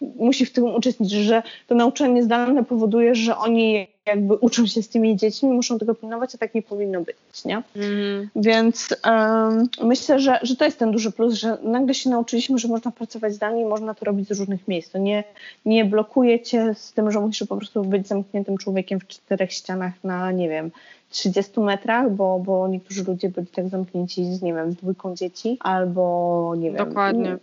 musi 0.00 0.46
w 0.46 0.52
tym 0.52 0.64
uczestniczyć, 0.64 1.18
że 1.18 1.42
to 1.66 1.74
nauczanie 1.74 2.22
zdalne 2.22 2.64
powoduje, 2.64 3.14
że 3.14 3.36
oni 3.36 3.86
jakby 4.06 4.34
uczą 4.34 4.66
się 4.66 4.82
z 4.82 4.88
tymi 4.88 5.16
dziećmi, 5.16 5.48
muszą 5.48 5.78
tego 5.78 5.94
pilnować, 5.94 6.34
a 6.34 6.38
tak 6.38 6.54
nie 6.54 6.62
powinno 6.62 7.00
być, 7.00 7.44
nie? 7.44 7.62
Mm. 7.76 8.28
Więc 8.36 8.94
um, 9.04 9.68
myślę, 9.82 10.20
że, 10.20 10.38
że 10.42 10.56
to 10.56 10.64
jest 10.64 10.78
ten 10.78 10.92
duży 10.92 11.12
plus, 11.12 11.34
że 11.34 11.58
nagle 11.62 11.94
się 11.94 12.10
nauczyliśmy, 12.10 12.58
że 12.58 12.68
można 12.68 12.90
pracować 12.90 13.34
zdalnie 13.34 13.62
i 13.62 13.64
można 13.64 13.94
to 13.94 14.04
robić 14.04 14.28
z 14.28 14.38
różnych 14.38 14.68
miejsc. 14.68 14.90
To 14.90 14.98
nie, 14.98 15.24
nie 15.64 15.84
blokuje 15.84 16.40
cię 16.40 16.74
z 16.74 16.92
tym, 16.92 17.10
że 17.10 17.20
musisz 17.20 17.48
po 17.48 17.56
prostu 17.56 17.84
być 17.84 18.06
zamkniętym 18.06 18.58
człowiekiem 18.58 19.00
w 19.00 19.06
czterech 19.06 19.52
ścianach 19.52 19.92
na, 20.04 20.32
nie 20.32 20.48
wiem, 20.48 20.70
30 21.10 21.60
metrach, 21.60 22.10
bo, 22.10 22.38
bo 22.38 22.68
niektórzy 22.68 23.04
ludzie 23.04 23.28
byli 23.28 23.46
tak 23.46 23.68
zamknięci 23.68 24.24
z, 24.24 24.42
nie 24.42 24.54
wiem, 24.54 24.72
z 24.72 24.76
dwójką 24.76 25.16
dzieci, 25.16 25.56
albo 25.60 26.54
nie 26.58 26.70
wiem. 26.70 26.88
Dokładnie. 26.88 27.36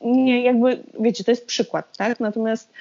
Nie, 0.00 0.42
jakby, 0.42 0.82
wiecie, 1.00 1.24
to 1.28 1.32
jest 1.32 1.46
przykład, 1.46 1.96
tak? 1.96 2.20
Natomiast 2.20 2.72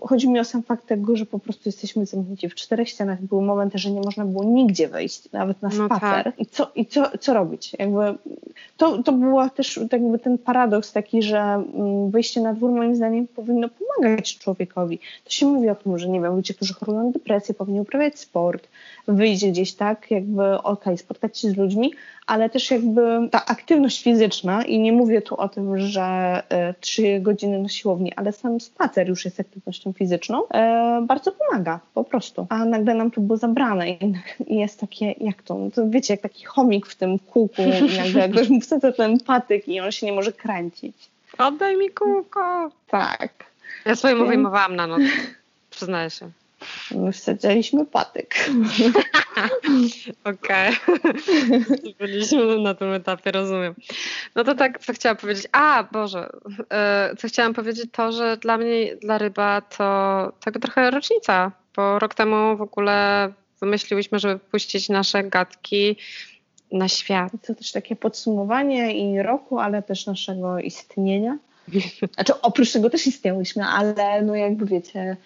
Chodzi 0.00 0.28
mi 0.28 0.40
o 0.40 0.44
sam 0.44 0.62
fakt 0.62 0.86
tego, 0.86 1.16
że 1.16 1.26
po 1.26 1.38
prostu 1.38 1.62
jesteśmy 1.66 2.06
zamknięci 2.06 2.48
w 2.48 2.54
czterech 2.54 2.88
ścianach. 2.88 3.22
Były 3.22 3.42
momenty, 3.42 3.78
że 3.78 3.90
nie 3.90 4.00
można 4.00 4.24
było 4.24 4.44
nigdzie 4.44 4.88
wejść, 4.88 5.32
nawet 5.32 5.62
na 5.62 5.68
no 5.68 5.86
spacer. 5.86 6.24
tak. 6.24 6.40
I, 6.40 6.46
co, 6.46 6.70
i 6.74 6.86
co, 6.86 7.18
co 7.18 7.34
robić? 7.34 7.72
Jakby 7.78 8.14
to, 8.76 9.02
to 9.02 9.12
był 9.12 9.50
też 9.50 9.80
jakby 9.92 10.18
ten 10.18 10.38
paradoks 10.38 10.92
taki, 10.92 11.22
że 11.22 11.38
mm, 11.38 12.10
wyjście 12.10 12.40
na 12.40 12.54
dwór 12.54 12.70
moim 12.70 12.96
zdaniem 12.96 13.26
powinno 13.26 13.68
pomagać 13.68 14.38
człowiekowi. 14.38 14.98
To 15.24 15.30
się 15.30 15.46
mówi 15.46 15.68
o 15.68 15.74
tym, 15.74 15.98
że 15.98 16.08
nie 16.08 16.20
wiem, 16.20 16.36
ludzie, 16.36 16.54
którzy 16.54 16.74
chorują 16.74 17.06
na 17.06 17.10
depresję, 17.10 17.54
powinni 17.54 17.80
uprawiać 17.80 18.18
sport, 18.18 18.68
wyjść 19.08 19.46
gdzieś 19.46 19.74
tak, 19.74 20.10
jakby 20.10 20.52
okej, 20.52 20.62
okay, 20.62 20.98
spotkać 20.98 21.38
się 21.38 21.50
z 21.50 21.56
ludźmi, 21.56 21.92
ale 22.26 22.50
też 22.50 22.70
jakby 22.70 23.28
ta 23.30 23.46
aktywność 23.46 24.02
fizyczna 24.02 24.64
i 24.64 24.78
nie 24.78 24.92
mówię 24.92 25.22
tu 25.22 25.36
o 25.36 25.48
tym, 25.48 25.78
że 25.78 26.42
y, 26.70 26.74
trzy 26.80 27.20
godziny 27.20 27.58
na 27.58 27.68
siłowni, 27.68 28.12
ale 28.16 28.32
sam 28.32 28.60
spacer 28.60 29.08
już 29.08 29.24
jest 29.24 29.33
aktywnością 29.40 29.92
fizyczną, 29.92 30.42
y, 30.42 31.06
bardzo 31.06 31.32
pomaga 31.32 31.80
po 31.94 32.04
prostu. 32.04 32.46
A 32.48 32.64
nagle 32.64 32.94
nam 32.94 33.10
to 33.10 33.20
było 33.20 33.36
zabrane 33.36 33.90
i, 33.90 34.14
i 34.52 34.56
jest 34.56 34.80
takie, 34.80 35.14
jak 35.20 35.42
to, 35.42 35.54
no 35.58 35.70
to 35.70 35.90
wiecie, 35.90 36.14
jak 36.14 36.20
taki 36.20 36.44
chomik 36.44 36.86
w 36.86 36.94
tym 36.94 37.18
kółku 37.18 37.62
i 37.62 37.96
nagle 37.96 38.28
ktoś 38.28 38.48
mu 38.48 38.60
chce 38.60 38.92
ten 38.92 39.18
patyk 39.20 39.68
i 39.68 39.80
on 39.80 39.92
się 39.92 40.06
nie 40.06 40.12
może 40.12 40.32
kręcić. 40.32 40.96
Oddaj 41.38 41.76
mi 41.76 41.90
kółko. 41.90 42.70
Tak. 42.88 43.32
Ja 43.86 43.96
swojemu 43.96 44.26
wyjmowałam 44.26 44.76
na 44.76 44.86
noc, 44.86 45.02
przyznaję 45.70 46.10
się. 46.10 46.30
My 46.90 47.12
wsadzaliśmy 47.12 47.86
patyk. 47.86 48.34
Okej. 50.24 50.72
Byliśmy 51.98 52.58
na 52.58 52.74
tym 52.74 52.92
etapie, 52.92 53.30
rozumiem. 53.30 53.74
No 54.34 54.44
to 54.44 54.54
tak, 54.54 54.78
co 54.78 54.92
chciałam 54.92 55.16
powiedzieć. 55.16 55.46
A, 55.52 55.84
Boże, 55.92 56.30
e, 56.72 57.14
co 57.18 57.28
chciałam 57.28 57.54
powiedzieć 57.54 57.90
to, 57.92 58.12
że 58.12 58.36
dla 58.36 58.58
mnie, 58.58 58.96
dla 58.96 59.18
ryba 59.18 59.60
to 59.60 60.32
tak 60.44 60.58
trochę 60.58 60.90
rocznica, 60.90 61.52
bo 61.76 61.98
rok 61.98 62.14
temu 62.14 62.56
w 62.56 62.62
ogóle 62.62 63.32
wymyśliłyśmy, 63.60 64.18
żeby 64.18 64.38
puścić 64.38 64.88
nasze 64.88 65.24
gadki 65.24 65.96
na 66.72 66.88
świat. 66.88 67.32
To 67.46 67.54
też 67.54 67.72
takie 67.72 67.96
podsumowanie 67.96 68.94
i 68.98 69.22
roku, 69.22 69.58
ale 69.58 69.82
też 69.82 70.06
naszego 70.06 70.58
istnienia. 70.58 71.38
Znaczy 72.14 72.40
oprócz 72.42 72.72
tego 72.72 72.90
też 72.90 73.06
istniałyśmy, 73.06 73.64
ale 73.64 74.22
no 74.22 74.34
jakby 74.34 74.66
wiecie, 74.66 75.16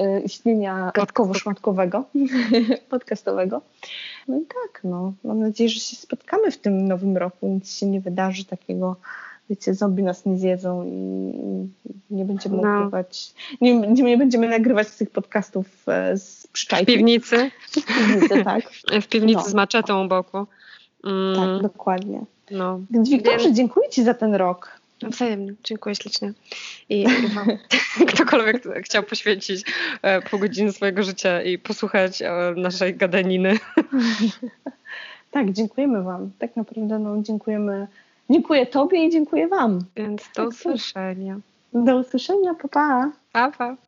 y, 0.00 0.20
istnienia 0.20 0.92
gadkowo-szmatkowego, 0.94 2.04
podcastowego. 2.90 3.60
No 4.28 4.36
i 4.36 4.46
tak, 4.46 4.84
no. 4.84 5.12
Mam 5.24 5.40
nadzieję, 5.40 5.70
że 5.70 5.80
się 5.80 5.96
spotkamy 5.96 6.50
w 6.50 6.58
tym 6.58 6.88
nowym 6.88 7.16
roku, 7.16 7.48
nic 7.48 7.76
się 7.76 7.86
nie 7.86 8.00
wydarzy 8.00 8.44
takiego, 8.44 8.96
wiecie, 9.50 9.74
zombie 9.74 10.02
nas 10.02 10.26
nie 10.26 10.38
zjedzą 10.38 10.84
i 10.84 10.92
nie 12.10 12.24
będziemy 12.24 12.56
no. 12.56 12.62
nagrywać, 12.62 13.34
nie, 13.60 13.76
nie 13.80 14.18
będziemy 14.18 14.48
nagrywać 14.48 14.90
tych 14.90 15.10
podcastów 15.10 15.66
e, 15.88 16.16
z 16.16 16.46
przyczajki. 16.46 16.92
W 16.92 16.94
piwnicy. 16.94 17.50
W 17.70 17.86
piwnicy, 17.86 18.44
tak. 18.44 18.70
W 19.02 19.06
piwnicy 19.06 19.42
no. 19.44 19.50
z 19.50 19.54
maczetą 19.54 20.04
u 20.04 20.08
boku. 20.08 20.46
Mm. 21.04 21.36
Tak, 21.36 21.62
dokładnie. 21.62 22.24
No. 22.50 22.80
Więc 22.90 23.10
Wiktorze, 23.10 23.52
dziękuję 23.52 23.88
Ci 23.88 24.04
za 24.04 24.14
ten 24.14 24.34
rok. 24.34 24.77
Wzajemnie, 25.02 25.52
dziękuję 25.64 25.94
ślicznie. 25.94 26.32
I 26.88 27.06
ktokolwiek 28.14 28.62
chciał 28.84 29.02
poświęcić 29.02 29.64
e, 30.02 30.22
pół 30.22 30.40
godziny 30.40 30.72
swojego 30.72 31.02
życia 31.02 31.42
i 31.42 31.58
posłuchać 31.58 32.22
e, 32.22 32.30
naszej 32.56 32.94
gadaniny. 32.94 33.58
tak, 35.30 35.52
dziękujemy 35.52 36.02
Wam. 36.02 36.30
Tak 36.38 36.56
naprawdę 36.56 36.98
no, 36.98 37.22
dziękujemy. 37.22 37.86
Dziękuję 38.30 38.66
Tobie 38.66 39.06
i 39.06 39.10
dziękuję 39.10 39.48
Wam. 39.48 39.84
Więc 39.96 40.22
do 40.22 40.34
tak 40.34 40.48
usłyszenia. 40.48 41.40
Do 41.72 41.96
usłyszenia, 41.96 42.54
pa 42.54 42.68
pa. 42.68 43.12
Pa, 43.32 43.50
pa. 43.50 43.87